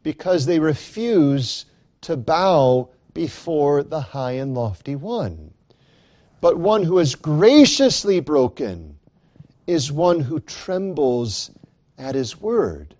[0.03, 1.65] because they refuse
[1.99, 5.53] to bow before the high and lofty one.
[6.39, 8.97] But one who is graciously broken
[9.67, 11.51] is one who trembles
[11.97, 12.95] at his word.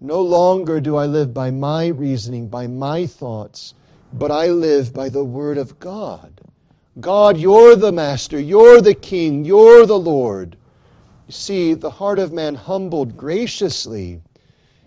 [0.00, 3.74] No longer do I live by my reasoning, by my thoughts,
[4.12, 6.40] but I live by the word of God.
[6.98, 10.56] God, you're the master, you're the king, you're the Lord.
[11.26, 14.22] You see, the heart of man humbled graciously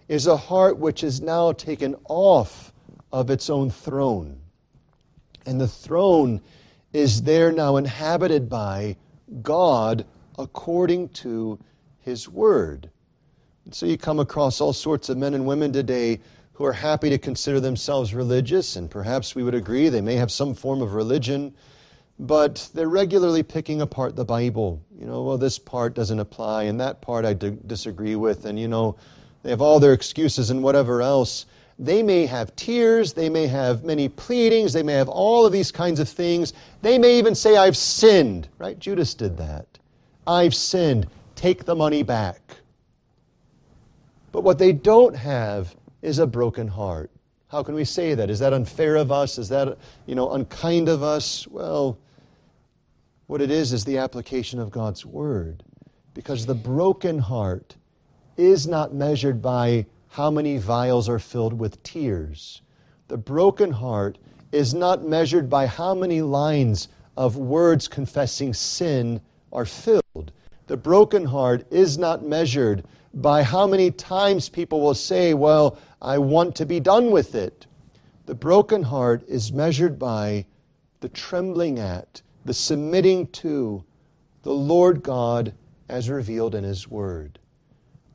[0.08, 2.73] is a heart which is now taken off
[3.12, 4.41] of its own throne.
[5.45, 6.41] And the throne
[6.91, 8.97] is there now inhabited by
[9.43, 10.06] God
[10.39, 11.60] according to
[11.99, 12.89] His Word.
[13.65, 16.19] And so you come across all sorts of men and women today
[16.54, 20.32] who are happy to consider themselves religious, and perhaps we would agree they may have
[20.32, 21.54] some form of religion,
[22.19, 24.82] but they're regularly picking apart the Bible.
[24.99, 28.67] You know, well, this part doesn't apply, and that part I disagree with, and you
[28.67, 28.95] know,
[29.41, 31.47] they have all their excuses and whatever else.
[31.80, 35.71] They may have tears, they may have many pleadings, they may have all of these
[35.71, 36.54] kinds of things.
[36.84, 38.78] They may even say, I've sinned, right?
[38.78, 39.65] Judas did that.
[40.28, 41.08] I've sinned.
[41.36, 42.58] Take the money back.
[44.34, 47.12] But what they don't have is a broken heart.
[47.48, 48.32] How can we say that?
[48.32, 49.38] Is that unfair of us?
[49.38, 51.48] Is that, you know, unkind of us?
[51.48, 52.00] Well,
[53.28, 55.63] what it is is the application of God's word.
[56.15, 57.76] Because the broken heart
[58.36, 62.63] is not measured by how many vials are filled with tears.
[63.10, 64.17] The broken heart
[64.52, 70.32] is not measured by how many lines of words confessing sin are filled.
[70.65, 76.17] The broken heart is not measured by how many times people will say, Well, I
[76.17, 77.65] want to be done with it.
[78.26, 80.45] The broken heart is measured by
[81.02, 83.84] the trembling at, the submitting to
[84.43, 85.54] the Lord God
[85.89, 87.39] as revealed in His Word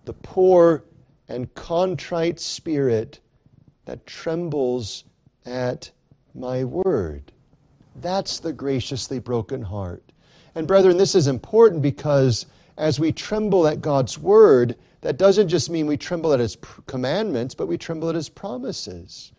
[0.09, 0.85] the poor
[1.29, 3.21] and contrite spirit
[3.85, 5.05] that trembles
[5.45, 5.91] at
[6.35, 7.31] my word.
[7.97, 10.03] That's the graciously broken heart.
[10.55, 12.47] And, brethren, this is important because
[12.79, 16.57] as we tremble at God's word, that doesn't just mean we tremble at his
[16.87, 19.33] commandments, but we tremble at his promises.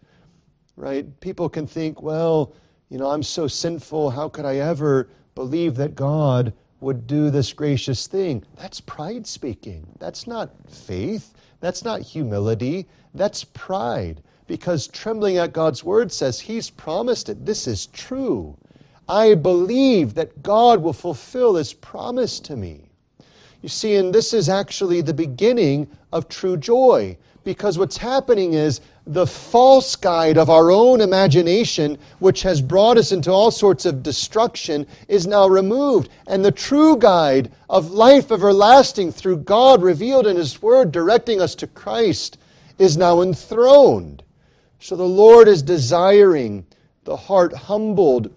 [0.75, 1.19] Right?
[1.19, 2.53] People can think, well,
[2.89, 4.11] you know, I'm so sinful.
[4.11, 8.43] How could I ever believe that God would do this gracious thing.
[8.55, 9.85] That's pride speaking.
[9.99, 11.33] That's not faith.
[11.59, 12.87] That's not humility.
[13.13, 14.21] That's pride.
[14.47, 17.45] Because trembling at God's word says, He's promised it.
[17.45, 18.57] This is true.
[19.07, 22.88] I believe that God will fulfill His promise to me.
[23.61, 27.17] You see, and this is actually the beginning of true joy.
[27.43, 33.11] Because what's happening is the false guide of our own imagination, which has brought us
[33.11, 36.09] into all sorts of destruction, is now removed.
[36.27, 41.55] And the true guide of life everlasting through God revealed in His Word, directing us
[41.55, 42.37] to Christ,
[42.77, 44.23] is now enthroned.
[44.79, 46.65] So the Lord is desiring
[47.03, 48.33] the heart humbled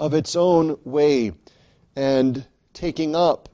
[0.00, 1.32] of its own way
[1.94, 2.44] and
[2.74, 3.48] taking up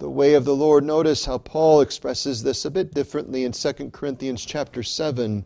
[0.00, 0.82] the way of the Lord.
[0.82, 5.44] Notice how Paul expresses this a bit differently in 2 Corinthians chapter 7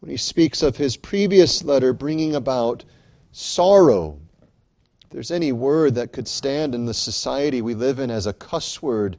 [0.00, 2.84] when he speaks of his previous letter bringing about
[3.30, 4.18] sorrow.
[5.04, 8.32] If there's any word that could stand in the society we live in as a
[8.32, 9.16] cuss word,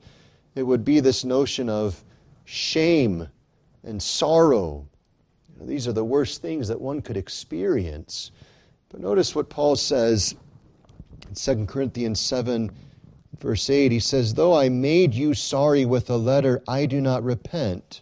[0.55, 2.03] it would be this notion of
[2.43, 3.29] shame
[3.81, 4.85] and sorrow.
[5.61, 8.31] These are the worst things that one could experience.
[8.89, 10.35] But notice what Paul says
[11.29, 12.69] in 2 Corinthians 7
[13.43, 17.25] Verse 8, he says, Though I made you sorry with a letter, I do not
[17.25, 17.99] repent.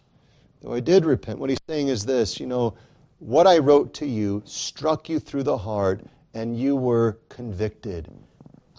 [0.60, 1.40] Though I did repent.
[1.40, 2.74] What he's saying is this you know,
[3.18, 6.00] what I wrote to you struck you through the heart,
[6.32, 8.08] and you were convicted.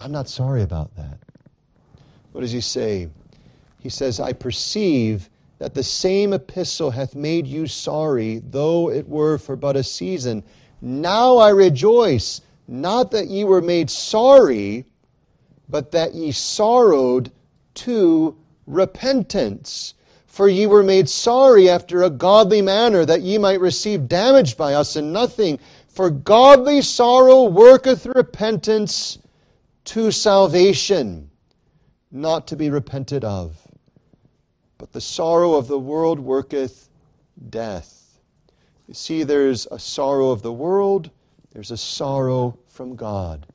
[0.00, 1.18] I'm not sorry about that.
[2.32, 3.10] What does he say?
[3.78, 9.36] He says, I perceive that the same epistle hath made you sorry, though it were
[9.36, 10.42] for but a season.
[10.80, 14.86] Now I rejoice, not that ye were made sorry,
[15.68, 17.30] but that ye sorrowed
[17.74, 19.94] to repentance.
[20.26, 24.74] For ye were made sorry after a godly manner, that ye might receive damage by
[24.74, 25.58] us and nothing.
[25.88, 29.18] For godly sorrow worketh repentance
[29.84, 31.30] to salvation,
[32.10, 33.56] not to be repented of.
[34.76, 36.88] But the sorrow of the world worketh
[37.50, 38.18] death.
[38.88, 41.10] You see, there's a sorrow of the world,
[41.52, 43.46] there's a sorrow from God.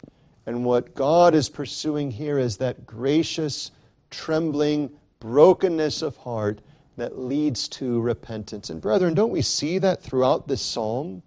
[0.49, 3.69] And what God is pursuing here is that gracious,
[4.09, 6.61] trembling, brokenness of heart
[6.97, 8.71] that leads to repentance.
[8.71, 11.21] And brethren, don't we see that throughout this psalm?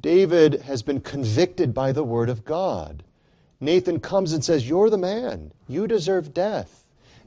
[0.00, 3.04] David has been convicted by the word of God.
[3.60, 5.52] Nathan comes and says, You're the man.
[5.68, 6.83] You deserve death.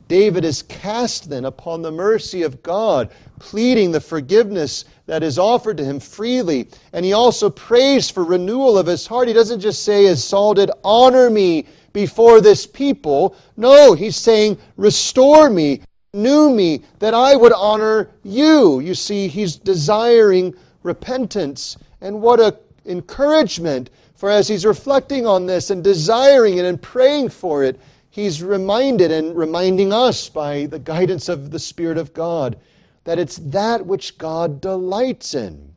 [0.08, 5.78] David is cast then upon the mercy of God, pleading the forgiveness that is offered
[5.78, 6.68] to him freely.
[6.94, 9.28] And he also prays for renewal of his heart.
[9.28, 13.36] He doesn't just say, as Saul did, honor me before this people.
[13.56, 15.82] No, he's saying, restore me,
[16.14, 18.80] renew me, that I would honor you.
[18.80, 21.78] You see, he's desiring repentance.
[22.02, 27.30] And what a encouragement for as he's reflecting on this and desiring it and praying
[27.30, 27.80] for it,
[28.18, 32.58] he's reminded and reminding us by the guidance of the Spirit of God
[33.04, 35.72] that it's that which God delights in.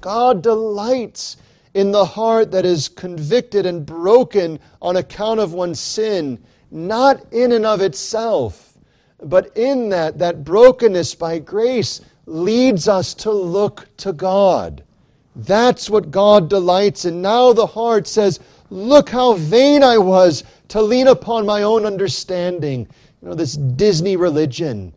[0.00, 1.36] God delights
[1.72, 7.52] in the heart that is convicted and broken on account of one's sin, not in
[7.52, 8.76] and of itself,
[9.22, 14.82] but in that, that brokenness by grace leads us to look to God.
[15.36, 17.22] That's what God delights in.
[17.22, 18.40] Now the heart says,
[18.70, 20.42] Look how vain I was
[20.74, 22.80] to lean upon my own understanding.
[23.22, 24.92] You know, this Disney religion,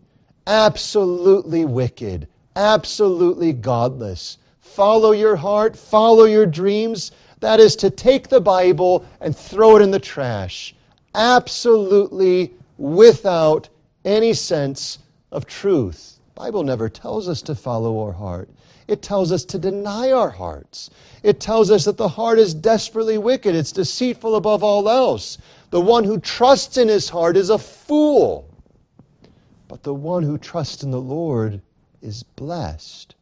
[0.48, 4.40] absolutely wicked, absolutely godless.
[4.60, 7.12] Follow your heart, follow your dreams.
[7.42, 10.74] That is to take the Bible and throw it in the trash.
[11.14, 13.70] Absolutely without
[14.04, 14.98] any sense
[15.32, 16.18] of truth.
[16.34, 18.50] The Bible never tells us to follow our heart.
[18.88, 20.90] It tells us to deny our hearts.
[21.22, 23.54] It tells us that the heart is desperately wicked.
[23.54, 25.38] It's deceitful above all else.
[25.70, 28.50] The one who trusts in his heart is a fool.
[29.68, 31.62] But the one who trusts in the Lord
[32.02, 33.16] is blessed.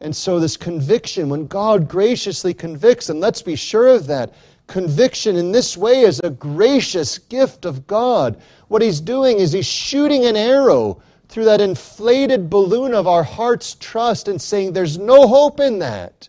[0.00, 4.32] And so, this conviction, when God graciously convicts, and let's be sure of that,
[4.68, 8.40] conviction in this way is a gracious gift of God.
[8.68, 13.74] What He's doing is He's shooting an arrow through that inflated balloon of our heart's
[13.74, 16.28] trust and saying, There's no hope in that.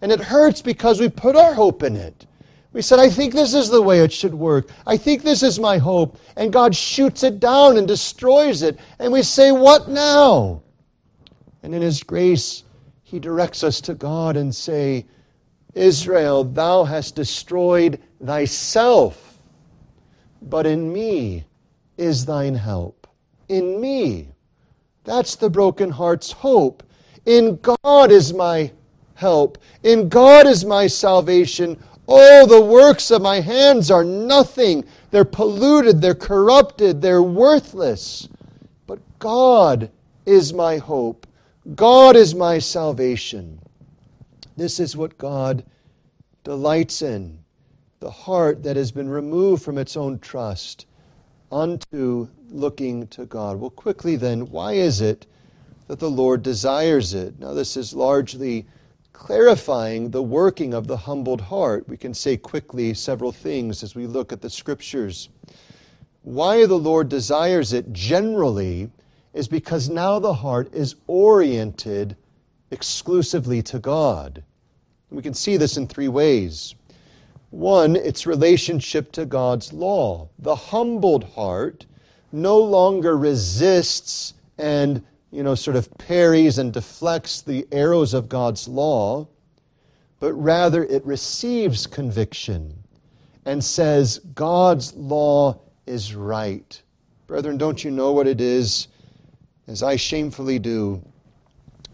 [0.00, 2.26] And it hurts because we put our hope in it.
[2.78, 4.70] We said, I think this is the way it should work.
[4.86, 6.16] I think this is my hope.
[6.36, 8.78] And God shoots it down and destroys it.
[9.00, 10.62] And we say, What now?
[11.64, 12.62] And in His grace,
[13.02, 15.06] He directs us to God and say,
[15.74, 19.40] Israel, thou hast destroyed thyself,
[20.40, 21.46] but in me
[21.96, 23.08] is thine help.
[23.48, 24.28] In me.
[25.02, 26.84] That's the broken heart's hope.
[27.26, 28.70] In God is my
[29.14, 29.58] help.
[29.82, 31.76] In God is my salvation.
[32.10, 34.84] Oh, the works of my hands are nothing.
[35.10, 38.28] They're polluted, they're corrupted, they're worthless.
[38.86, 39.90] But God
[40.24, 41.26] is my hope.
[41.74, 43.60] God is my salvation.
[44.56, 45.64] This is what God
[46.44, 47.38] delights in
[48.00, 50.86] the heart that has been removed from its own trust
[51.52, 53.60] unto looking to God.
[53.60, 55.26] Well, quickly then, why is it
[55.88, 57.38] that the Lord desires it?
[57.38, 58.66] Now, this is largely
[59.18, 61.88] clarifying the working of the humbled heart.
[61.88, 65.28] We can say quickly several things as we look at the scriptures.
[66.22, 68.90] Why the Lord desires it generally
[69.34, 72.16] is because now the heart is oriented
[72.70, 74.44] exclusively to God.
[75.10, 76.76] We can see this in three ways.
[77.50, 80.28] One, its relationship to God's law.
[80.38, 81.86] The humbled heart
[82.30, 88.66] no longer resists and, you know, sort of parries and deflects the arrows of God's
[88.66, 89.28] law,
[90.20, 92.74] but rather it receives conviction
[93.44, 96.80] and says, God's law is right.
[97.26, 98.88] Brethren, don't you know what it is,
[99.66, 101.02] as I shamefully do,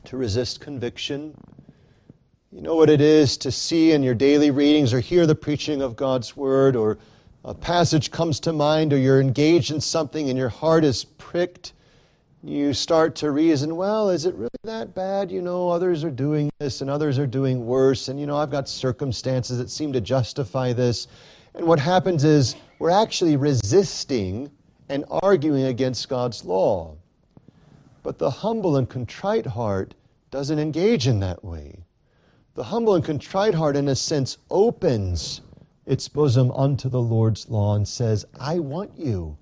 [0.04, 1.36] to resist conviction?
[2.52, 5.82] You know what it is to see in your daily readings or hear the preaching
[5.82, 6.98] of God's Word, or
[7.44, 11.72] a passage comes to mind, or you're engaged in something and your heart is pricked.
[12.46, 15.32] You start to reason, well, is it really that bad?
[15.32, 18.50] You know, others are doing this and others are doing worse, and you know, I've
[18.50, 21.06] got circumstances that seem to justify this.
[21.54, 24.50] And what happens is we're actually resisting
[24.90, 26.96] and arguing against God's law.
[28.02, 29.94] But the humble and contrite heart
[30.30, 31.86] doesn't engage in that way.
[32.56, 35.40] The humble and contrite heart, in a sense, opens
[35.86, 39.38] its bosom unto the Lord's law and says, I want you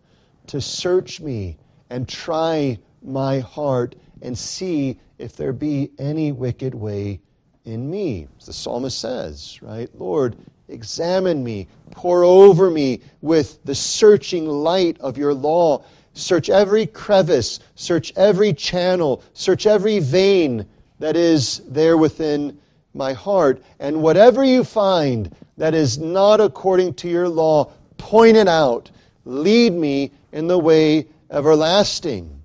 [0.47, 1.57] to search me
[1.91, 7.21] and try my heart and see if there be any wicked way
[7.65, 8.27] in me.
[8.39, 9.89] As the psalmist says, right?
[9.95, 10.37] Lord,
[10.69, 15.85] examine me, pour over me with the searching light of your law.
[16.15, 20.67] Search every crevice, search every channel, search every vein
[20.99, 22.59] that is there within
[22.95, 23.63] my heart.
[23.79, 28.91] And whatever you find that is not according to your law, point it out.
[29.25, 32.42] Lead me in the way everlasting.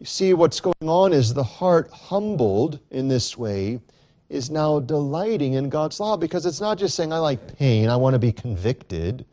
[0.00, 3.80] You see, what's going on is the heart humbled in this way
[4.30, 7.96] is now delighting in God's law because it's not just saying, I like pain, I
[7.96, 9.26] want to be convicted.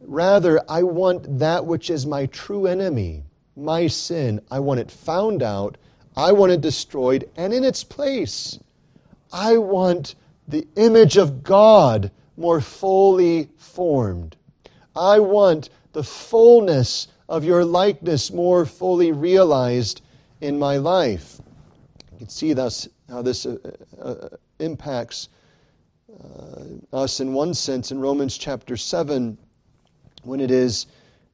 [0.00, 3.24] Rather, I want that which is my true enemy,
[3.54, 4.40] my sin.
[4.50, 5.76] I want it found out,
[6.16, 8.58] I want it destroyed, and in its place,
[9.30, 10.14] I want
[10.48, 14.36] the image of God more fully formed.
[14.94, 20.02] I want the fullness of your likeness more fully realized
[20.40, 21.40] in my life.
[22.12, 23.58] You can see thus how this uh,
[24.00, 25.28] uh, impacts
[26.12, 29.36] uh, us in one sense in Romans chapter 7
[30.22, 30.86] when it is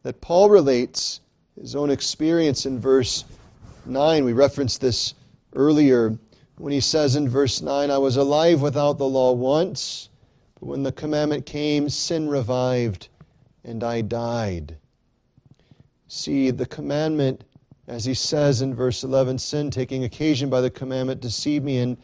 [0.02, 1.20] that Paul relates
[1.60, 3.24] his own experience in verse
[3.86, 4.24] 9.
[4.24, 5.14] We referenced this
[5.54, 6.16] earlier
[6.56, 10.08] when he says in verse 9, I was alive without the law once,
[10.54, 13.08] but when the commandment came, sin revived,
[13.64, 14.76] and I died.
[16.14, 17.42] See, the commandment,
[17.88, 21.96] as he says in verse 11, sin, taking occasion by the commandment, deceived me, and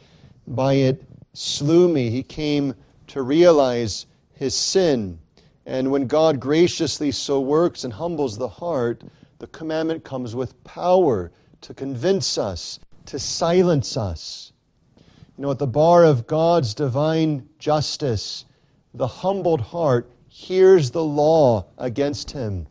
[0.46, 1.04] by it
[1.34, 2.09] slew me.
[2.09, 2.74] He came
[3.09, 5.18] to realize his sin.
[5.66, 9.02] And when God graciously so works and humbles the heart,
[9.40, 11.30] the commandment comes with power
[11.61, 14.54] to convince us to silence us.
[15.36, 18.46] You know, at the bar of God's divine justice,
[18.94, 22.66] the humbled heart hears the law against him,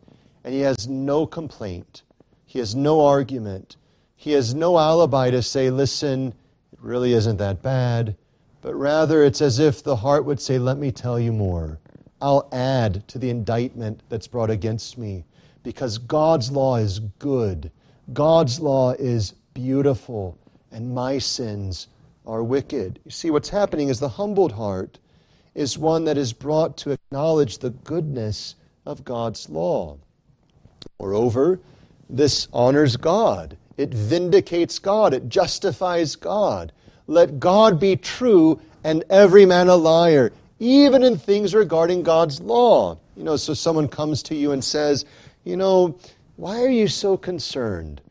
[0.47, 2.03] and he has no complaint.
[2.45, 3.75] He has no argument.
[4.15, 6.29] He has no alibi to say, listen,
[6.71, 8.15] it really isn't that bad.
[8.61, 11.79] But rather, it's as if the heart would say, let me tell you more.
[12.21, 15.25] I'll add to the indictment that's brought against me
[15.63, 17.69] because God's law is good.
[18.13, 20.37] God's law is beautiful,
[20.71, 21.89] and my sins
[22.25, 23.01] are wicked.
[23.03, 24.97] You see, what's happening is the humbled heart
[25.55, 29.97] is one that is brought to acknowledge the goodness of God's law.
[30.99, 31.59] Moreover,
[32.09, 33.57] this honors God.
[33.77, 35.13] It vindicates God.
[35.13, 36.71] It justifies God.
[37.07, 42.97] Let God be true and every man a liar, even in things regarding God's law.
[43.15, 45.05] You know, so someone comes to you and says,
[45.43, 45.97] you know,
[46.35, 48.01] why are you so concerned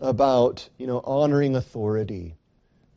[0.00, 2.34] about, you know, honoring authority?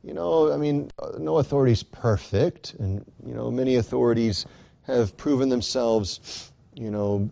[0.04, 4.46] You know, I mean, no authority is perfect, and, you know, many authorities
[4.84, 7.30] have proven themselves, you know,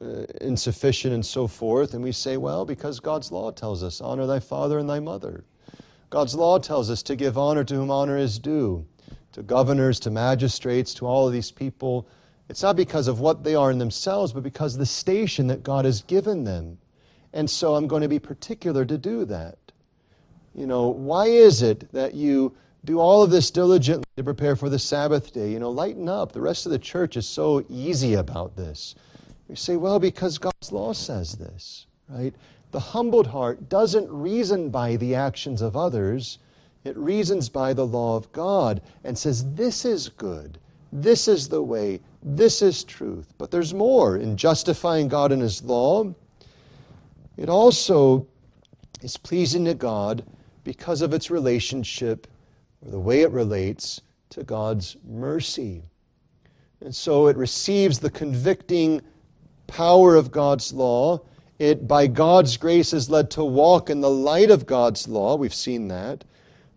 [0.00, 1.94] uh, insufficient and so forth.
[1.94, 5.44] And we say, well, because God's law tells us, honor thy father and thy mother.
[6.10, 8.86] God's law tells us to give honor to whom honor is due,
[9.32, 12.08] to governors, to magistrates, to all of these people.
[12.48, 15.84] It's not because of what they are in themselves, but because the station that God
[15.84, 16.78] has given them.
[17.32, 19.58] And so I'm going to be particular to do that.
[20.54, 24.70] You know, why is it that you do all of this diligently to prepare for
[24.70, 25.52] the Sabbath day?
[25.52, 26.32] You know, lighten up.
[26.32, 28.94] The rest of the church is so easy about this.
[29.48, 32.34] You say, well, because God's law says this, right?
[32.70, 36.38] The humbled heart doesn't reason by the actions of others,
[36.84, 40.58] it reasons by the law of God and says, this is good,
[40.92, 43.32] this is the way, this is truth.
[43.38, 46.12] But there's more in justifying God in His law.
[47.36, 48.26] It also
[49.02, 50.24] is pleasing to God
[50.64, 52.26] because of its relationship
[52.84, 55.82] or the way it relates to God's mercy.
[56.80, 59.00] And so it receives the convicting
[59.68, 61.20] power of God's law.
[61.60, 65.36] It, by God's grace, is led to walk in the light of God's law.
[65.36, 66.24] We've seen that.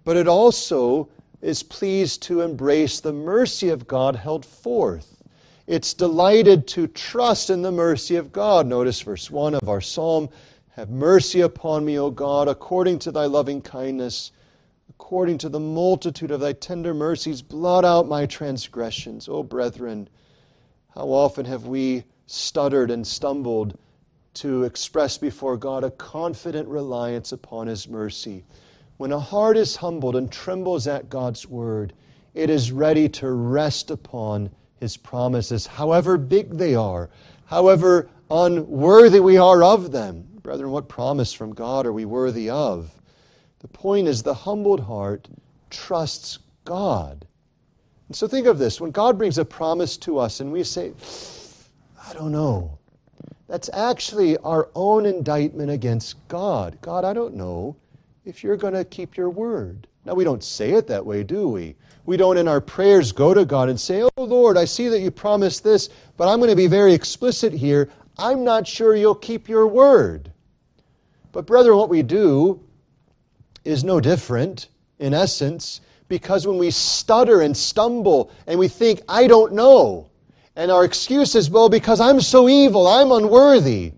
[0.03, 1.09] But it also
[1.41, 5.23] is pleased to embrace the mercy of God held forth.
[5.65, 8.67] It's delighted to trust in the mercy of God.
[8.67, 10.29] Notice verse 1 of our psalm
[10.71, 14.31] Have mercy upon me, O God, according to thy loving kindness
[15.01, 19.27] according to the multitude of thy tender mercies, blot out my transgressions.
[19.27, 20.07] O brethren,
[20.95, 23.77] how often have we stuttered and stumbled
[24.33, 28.45] to express before God a confident reliance upon his mercy.
[28.97, 31.93] When a heart is humbled and trembles at God's word,
[32.33, 37.09] it is ready to rest upon his promises, however big they are,
[37.45, 40.25] however unworthy we are of them.
[40.41, 42.91] Brethren, what promise from God are we worthy of?
[43.59, 45.27] The point is, the humbled heart
[45.69, 47.27] trusts God.
[48.07, 50.93] And so think of this when God brings a promise to us and we say,
[52.07, 52.77] I don't know,
[53.47, 56.77] that's actually our own indictment against God.
[56.81, 57.75] God, I don't know
[58.25, 59.87] if you're going to keep your word.
[60.05, 61.75] Now, we don't say it that way, do we?
[62.05, 65.01] We don't in our prayers go to God and say, Oh Lord, I see that
[65.01, 67.89] you promised this, but I'm going to be very explicit here.
[68.17, 70.31] I'm not sure you'll keep your word.
[71.31, 72.61] But, brethren, what we do
[73.63, 74.67] is no different
[74.99, 80.10] in essence because when we stutter and stumble and we think, I don't know,
[80.61, 83.93] and our excuse is, well, because I'm so evil, I'm unworthy,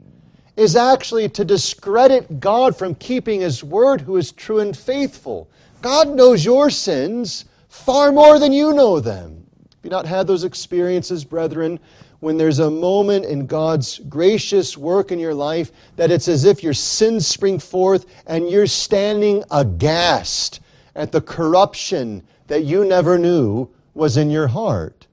[0.56, 5.50] is actually to discredit God from keeping His word, who is true and faithful.
[5.82, 9.46] God knows your sins far more than you know them.
[9.60, 11.82] Have you not had those experiences, brethren,
[12.22, 16.64] when there's a moment in God's gracious work in your life that it's as if
[16.64, 20.62] your sins spring forth and you're standing aghast
[20.96, 25.08] at the corruption that you never knew was in your heart.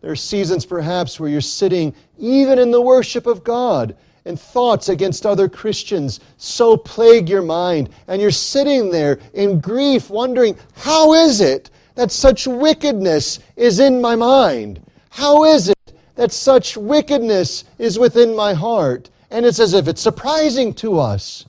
[0.00, 4.88] There are seasons perhaps where you're sitting, even in the worship of God, and thoughts
[4.88, 11.14] against other Christians so plague your mind, and you're sitting there in grief, wondering, How
[11.14, 14.80] is it that such wickedness is in my mind?
[15.10, 15.76] How is it
[16.16, 19.10] that such wickedness is within my heart.
[19.30, 21.46] And it's as if it's surprising to us.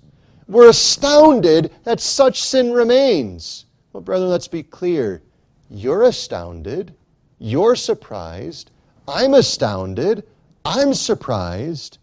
[0.48, 3.66] We're astounded that such sin remains.
[3.92, 5.22] Well, brethren, let's be clear.
[5.70, 6.94] You're astounded.
[7.40, 8.72] You're surprised.
[9.08, 10.24] I'm astounded.
[10.66, 12.00] I'm surprised.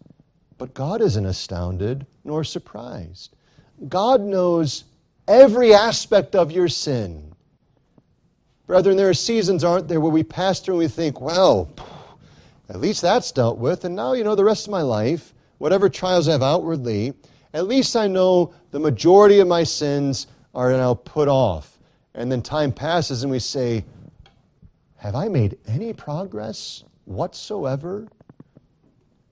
[0.57, 3.35] But God isn't astounded nor surprised.
[3.87, 4.85] God knows
[5.27, 7.33] every aspect of your sin.
[8.67, 11.69] Brethren, there are seasons, aren't there, where we pass through and we think, well,
[12.69, 13.85] at least that's dealt with.
[13.85, 17.13] And now, you know, the rest of my life, whatever trials I have outwardly,
[17.53, 21.77] at least I know the majority of my sins are now put off.
[22.15, 23.85] And then time passes and we say,
[24.97, 28.07] Have I made any progress whatsoever?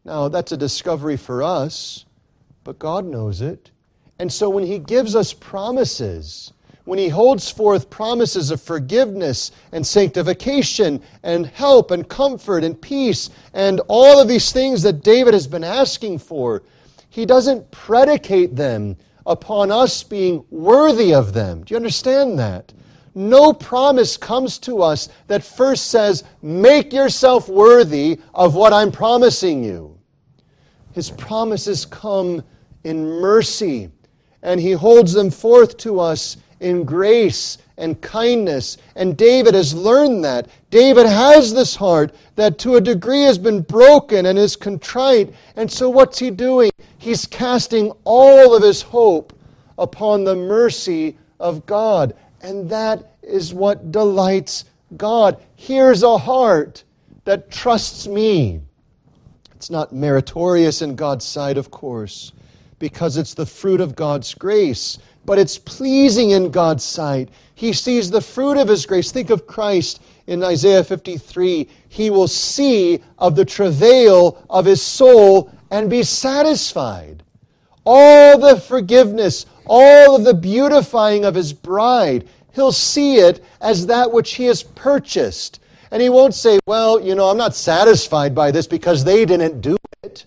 [0.05, 2.05] Now, that's a discovery for us,
[2.63, 3.71] but God knows it.
[4.19, 6.53] And so when He gives us promises,
[6.85, 13.29] when he holds forth promises of forgiveness and sanctification and help and comfort and peace
[13.53, 16.63] and all of these things that David has been asking for,
[17.09, 21.63] he doesn't predicate them upon us being worthy of them.
[21.63, 22.73] Do you understand that?
[23.15, 29.63] No promise comes to us that first says, Make yourself worthy of what I'm promising
[29.63, 29.97] you.
[30.93, 32.43] His promises come
[32.83, 33.89] in mercy,
[34.41, 38.77] and He holds them forth to us in grace and kindness.
[38.95, 40.47] And David has learned that.
[40.69, 45.33] David has this heart that to a degree has been broken and is contrite.
[45.55, 46.71] And so what's he doing?
[46.97, 49.37] He's casting all of his hope
[49.77, 52.15] upon the mercy of God.
[52.43, 54.65] And that is what delights
[54.95, 55.41] God.
[55.55, 56.83] Here's a heart
[57.25, 58.61] that trusts me.
[59.55, 62.33] It's not meritorious in God's sight, of course,
[62.79, 67.29] because it's the fruit of God's grace but it's pleasing in God's sight.
[67.55, 69.11] He sees the fruit of His grace.
[69.11, 71.67] Think of Christ in Isaiah 53.
[71.89, 77.22] He will see of the travail of His soul and be satisfied.
[77.85, 84.11] All the forgiveness, all of the beautifying of His bride, He'll see it as that
[84.11, 85.59] which He has purchased.
[85.91, 89.61] And He won't say, Well, you know, I'm not satisfied by this because they didn't
[89.61, 90.25] do it.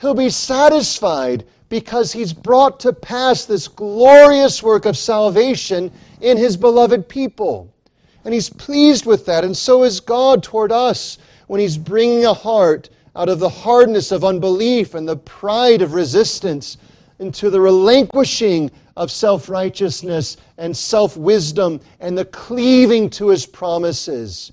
[0.00, 6.56] He'll be satisfied because he's brought to pass this glorious work of salvation in his
[6.56, 7.72] beloved people.
[8.24, 12.34] And he's pleased with that, and so is God toward us when he's bringing a
[12.34, 16.78] heart out of the hardness of unbelief and the pride of resistance
[17.18, 24.52] into the relinquishing of self righteousness and self wisdom and the cleaving to his promises.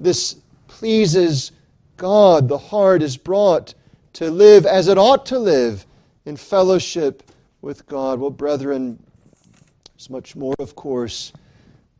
[0.00, 0.36] This
[0.66, 1.52] pleases
[1.96, 2.48] God.
[2.48, 3.74] The heart is brought
[4.14, 5.86] to live as it ought to live
[6.26, 7.22] in fellowship
[7.60, 8.18] with God.
[8.18, 9.00] Well, brethren,
[9.94, 11.32] there's much more, of course.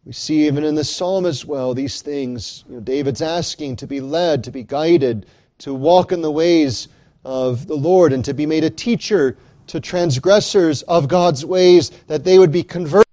[0.05, 2.65] We see even in the psalm as well these things.
[2.69, 5.27] You know, David's asking to be led, to be guided,
[5.63, 6.89] to walk in the ways
[7.25, 9.37] of the Lord, and to be made a teacher
[9.69, 13.05] to transgressors of God's ways, that they would be converted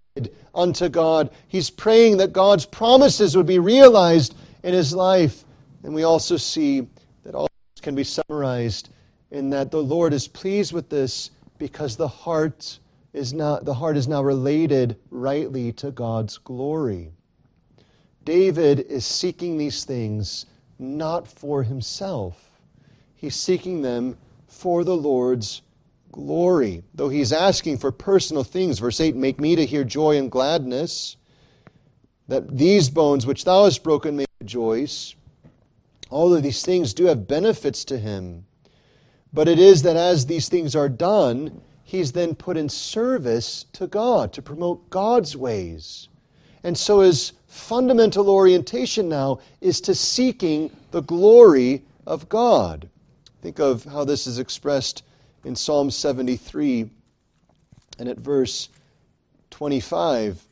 [0.55, 1.29] unto God.
[1.47, 5.45] He's praying that God's promises would be realized in his life.
[5.83, 6.87] And we also see
[7.23, 8.89] that all this can be summarized
[9.31, 11.29] in that the Lord is pleased with this
[11.59, 12.79] because the heart
[13.13, 17.11] is not the heart is now related rightly to God's glory.
[18.25, 20.45] David is seeking these things
[20.79, 22.49] not for himself.
[23.15, 24.17] He's seeking them
[24.47, 25.61] for the Lord's
[26.11, 26.83] glory.
[26.95, 31.17] Though he's asking for personal things, verse 8, make me to hear joy and gladness,
[32.27, 35.15] that these bones which thou hast broken may rejoice.
[36.09, 38.45] All of these things do have benefits to him.
[39.33, 43.85] But it is that as these things are done, he's then put in service to
[43.87, 46.07] God to promote God's ways.
[46.63, 52.87] And so his fundamental orientation now is to seeking the glory of God.
[53.41, 55.03] Think of how this is expressed
[55.43, 56.89] in Psalm 73
[57.97, 58.69] and at verse
[59.49, 60.45] 25.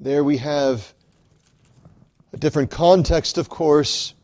[0.00, 0.92] There we have
[2.32, 4.14] a different context, of course,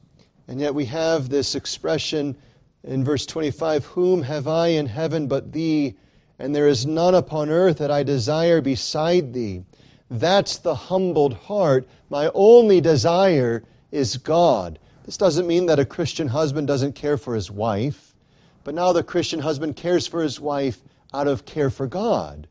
[0.46, 2.36] and yet we have this expression
[2.84, 5.96] in verse 25 Whom have I in heaven but thee?
[6.38, 9.64] And there is none upon earth that I desire beside thee.
[10.10, 11.88] That's the humbled heart.
[12.10, 14.78] My only desire is God.
[15.04, 18.14] This doesn't mean that a Christian husband doesn't care for his wife,
[18.64, 20.82] but now the Christian husband cares for his wife
[21.14, 22.46] out of care for God.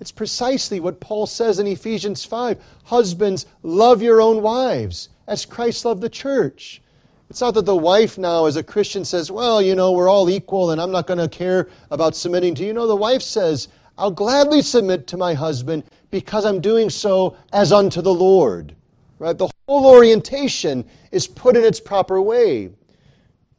[0.00, 5.84] It's precisely what Paul says in Ephesians 5 Husbands, love your own wives as Christ
[5.84, 6.82] loved the church.
[7.28, 10.28] It's not that the wife now, as a Christian, says, Well, you know, we're all
[10.28, 12.72] equal and I'm not going to care about submitting to you.
[12.72, 13.68] No, the wife says,
[14.00, 18.74] I'll gladly submit to my husband because I'm doing so as unto the Lord.
[19.18, 19.36] Right?
[19.36, 22.70] The whole orientation is put in its proper way.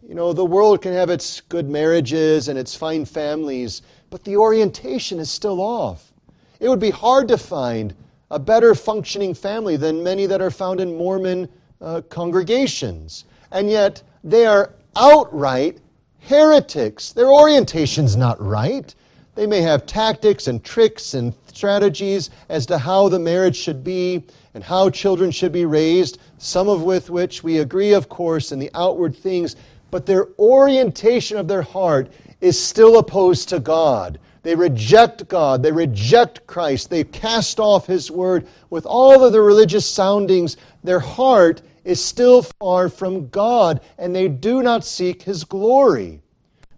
[0.01, 4.35] You know, the world can have its good marriages and its fine families, but the
[4.35, 6.11] orientation is still off.
[6.59, 7.93] It would be hard to find
[8.31, 11.47] a better functioning family than many that are found in Mormon
[11.79, 15.79] uh, congregations and yet they are outright
[16.21, 17.11] heretics.
[17.11, 18.93] Their orientation's not right.
[19.35, 24.23] They may have tactics and tricks and strategies as to how the marriage should be
[24.53, 28.59] and how children should be raised, some of with which we agree, of course, in
[28.59, 29.55] the outward things,
[29.89, 32.11] but their orientation of their heart
[32.41, 34.19] is still opposed to God.
[34.43, 35.61] They reject God.
[35.61, 36.89] They reject Christ.
[36.89, 38.47] They cast off His Word.
[38.69, 44.27] With all of the religious soundings, their heart is still far from God, and they
[44.27, 46.21] do not seek His glory.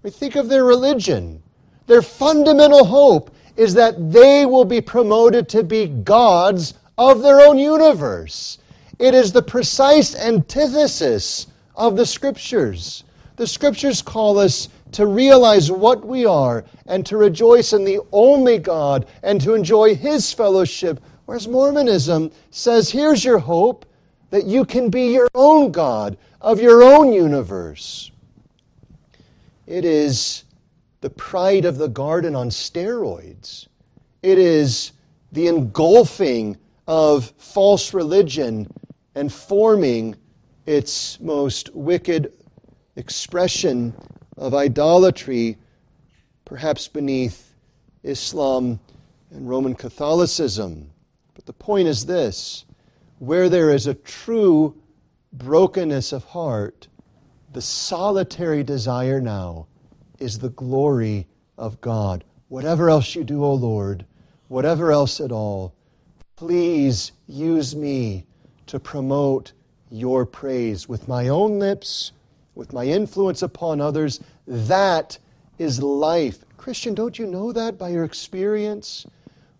[0.01, 1.43] We think of their religion.
[1.88, 7.57] Their fundamental hope is that they will be promoted to be gods of their own
[7.57, 8.57] universe.
[8.99, 13.03] It is the precise antithesis of the Scriptures.
[13.36, 18.59] The Scriptures call us to realize what we are and to rejoice in the only
[18.59, 21.01] God and to enjoy His fellowship.
[21.25, 23.86] Whereas Mormonism says, here's your hope
[24.29, 28.11] that you can be your own God of your own universe.
[29.65, 30.43] It is
[31.04, 33.68] the pride of the garden on steroids.
[34.22, 34.93] It is
[35.34, 36.56] the engulfing
[36.88, 38.72] of false religion
[39.14, 40.16] and forming
[40.66, 42.32] its most wicked
[42.95, 43.93] expression
[44.38, 45.58] of idolatry,
[46.45, 47.54] perhaps beneath
[48.04, 48.80] Islam
[49.30, 50.89] and Roman Catholicism.
[51.34, 52.64] But the point is this
[53.20, 54.74] where there is a true
[55.34, 56.88] brokenness of heart,
[57.51, 59.68] the solitary desire now
[60.20, 62.24] is the glory of God.
[62.49, 64.05] Whatever else you do, O Lord,
[64.47, 65.74] whatever else at all,
[66.36, 68.26] please use me
[68.68, 69.53] to promote
[69.89, 72.11] your praise with my own lips,
[72.55, 74.20] with my influence upon others.
[74.47, 75.18] That
[75.57, 76.43] is life.
[76.57, 79.05] Christian, don't you know that by your experience?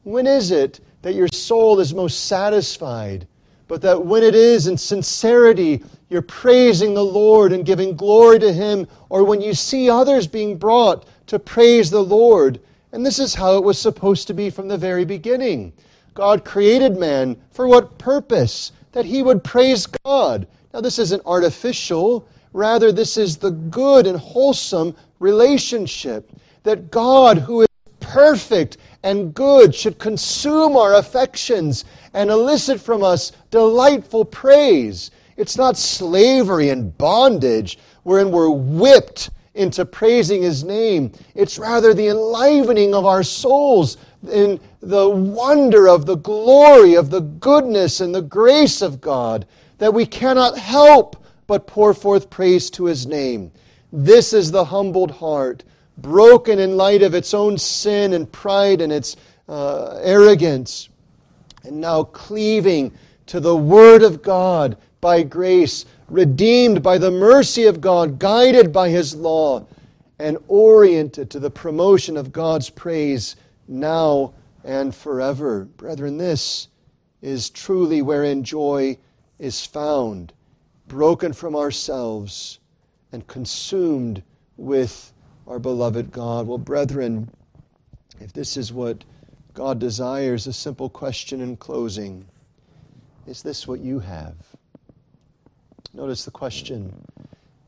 [0.04, 3.28] When is it that your soul is most satisfied
[3.68, 8.53] but that when it is in sincerity, you're praising the Lord and giving glory to
[8.53, 12.59] Him, or when you see others being brought to praise the Lord.
[12.91, 15.74] And this is how it was supposed to be from the very beginning.
[16.14, 18.72] God created man for what purpose?
[18.91, 20.45] That he would praise God.
[20.74, 22.28] Now, this isn't artificial.
[22.53, 26.30] Rather, this is the good and wholesome relationship
[26.61, 27.68] that God, who is
[27.99, 35.11] perfect and good, should consume our affections and elicit from us delightful praise.
[35.38, 41.11] It's not slavery and bondage wherein we're whipped into praising His name.
[41.36, 43.97] It's rather the enlivening of our souls
[44.32, 49.45] in the wonder of the glory of the goodness and the grace of God
[49.78, 53.51] that we cannot help but pour forth praise to His name.
[53.91, 55.64] This is the humbled heart,
[55.97, 59.16] broken in light of its own sin and pride and its
[59.47, 60.89] uh, arrogance,
[61.64, 62.91] and now cleaving
[63.28, 68.89] to the Word of God by grace redeemed by the mercy of God, guided by
[68.89, 69.66] His law,
[70.20, 73.36] and oriented to the promotion of God's praise
[73.68, 74.34] now
[74.64, 75.66] and forever.
[75.66, 76.68] Brethren, this
[77.22, 78.97] is truly wherein joy
[79.39, 80.34] is found,
[80.88, 82.59] broken from ourselves
[83.11, 84.22] and consumed
[84.57, 85.11] with
[85.47, 86.47] our beloved God.
[86.47, 87.30] Well, brethren,
[88.20, 89.03] if this is what
[89.54, 92.26] God desires, a simple question in closing
[93.28, 94.36] is this what you have?
[95.93, 96.93] Notice the question.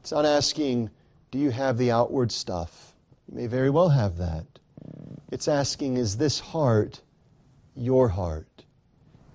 [0.01, 0.89] It's not asking,
[1.31, 2.93] do you have the outward stuff?
[3.29, 4.45] You may very well have that.
[5.31, 7.01] It's asking, is this heart
[7.75, 8.65] your heart?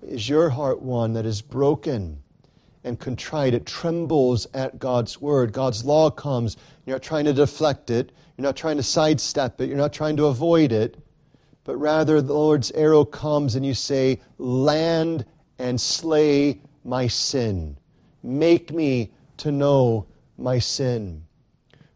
[0.05, 2.21] Is your heart one that is broken
[2.83, 3.53] and contrite?
[3.53, 5.53] It trembles at God's word.
[5.53, 6.57] God's law comes.
[6.85, 8.11] You're not trying to deflect it.
[8.37, 9.69] You're not trying to sidestep it.
[9.69, 11.00] You're not trying to avoid it.
[11.71, 15.23] But rather, the Lord's arrow comes and you say, Land
[15.57, 17.77] and slay my sin.
[18.23, 20.05] Make me to know
[20.37, 21.23] my sin.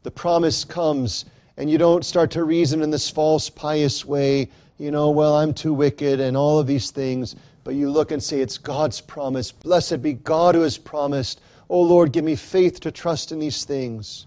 [0.03, 1.26] The promise comes,
[1.57, 4.47] and you don't start to reason in this false, pious way,
[4.78, 7.36] you know, well, I'm too wicked and all of these things.
[7.65, 9.51] But you look and say, it's God's promise.
[9.51, 11.41] Blessed be God who has promised.
[11.69, 14.26] Oh Lord, give me faith to trust in these things.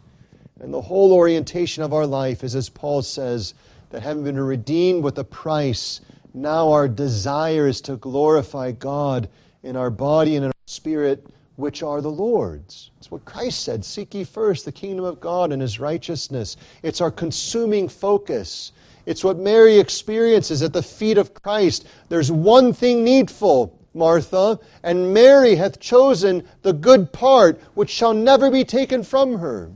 [0.61, 3.55] And the whole orientation of our life is, as Paul says,
[3.91, 6.01] that having been redeemed with a price,
[6.34, 9.28] now our desire is to glorify God
[9.62, 11.26] in our body and in our spirit
[11.57, 12.93] which are the Lord's.
[12.99, 16.57] It's what Christ said Seek ye first the kingdom of God and his righteousness.
[16.82, 18.72] It's our consuming focus.
[19.07, 21.86] It's what Mary experiences at the feet of Christ.
[22.09, 28.51] There's one thing needful, Martha, and Mary hath chosen the good part which shall never
[28.51, 29.72] be taken from her.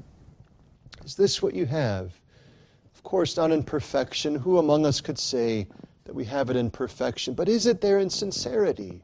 [1.05, 2.13] Is this what you have?
[3.13, 4.35] Course, not in perfection.
[4.37, 5.67] Who among us could say
[6.05, 7.35] that we have it in perfection?
[7.35, 9.03] But is it there in sincerity?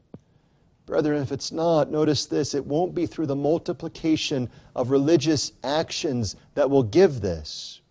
[0.87, 6.37] Brethren, if it's not, notice this it won't be through the multiplication of religious actions
[6.55, 7.81] that will give this.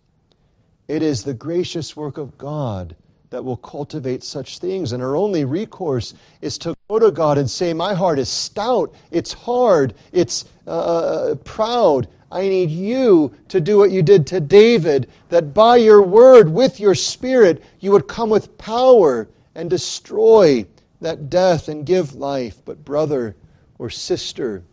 [0.89, 2.97] It is the gracious work of God
[3.29, 4.91] that will cultivate such things.
[4.91, 8.93] And our only recourse is to go to God and say, My heart is stout,
[9.09, 12.09] it's hard, it's uh, uh proud.
[12.31, 16.79] I need you to do what you did to David, that by your word, with
[16.79, 20.65] your spirit, you would come with power and destroy
[21.01, 22.61] that death and give life.
[22.65, 23.35] But, brother
[23.79, 24.63] or sister,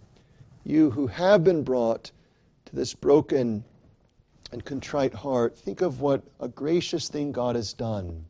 [0.65, 2.11] you who have been brought
[2.67, 3.65] to this broken
[4.53, 8.27] and contrite heart, think of what a gracious thing God has done.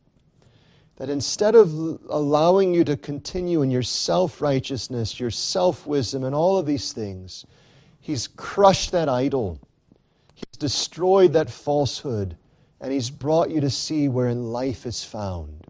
[0.95, 6.33] That instead of allowing you to continue in your self righteousness, your self wisdom, and
[6.33, 7.45] all of these things,
[8.07, 9.59] He's crushed that idol.
[10.33, 12.37] He's destroyed that falsehood.
[12.79, 15.67] And He's brought you to see wherein life is found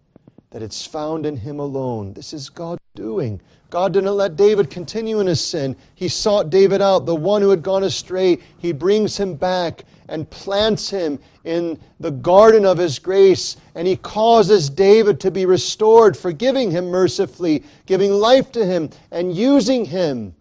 [0.51, 2.13] that it's found in him alone.
[2.13, 3.41] This is God's doing.
[3.71, 5.75] God didn't let David continue in his sin.
[5.95, 8.37] He sought David out, the one who had gone astray.
[8.59, 13.97] He brings him back and plants him in the garden of his grace, and he
[13.97, 20.33] causes David to be restored, forgiving him mercifully, giving life to him, and using him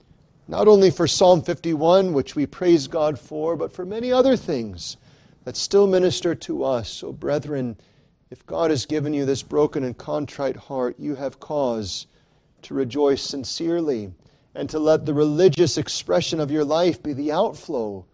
[0.49, 4.97] not only for Psalm 51, which we praise God for, but for many other things
[5.45, 6.89] that still minister to us.
[6.89, 7.77] So, brethren,
[8.31, 12.07] if God has given you this broken and contrite heart, you have cause
[12.63, 14.13] to rejoice sincerely
[14.55, 18.05] and to let the religious expression of your life be the outflow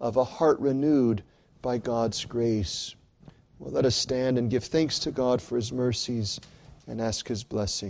[0.00, 1.22] of a heart renewed
[1.62, 2.94] by God's grace.
[3.58, 6.40] Well, let us stand and give thanks to God for his mercies
[6.86, 7.88] and ask his blessing.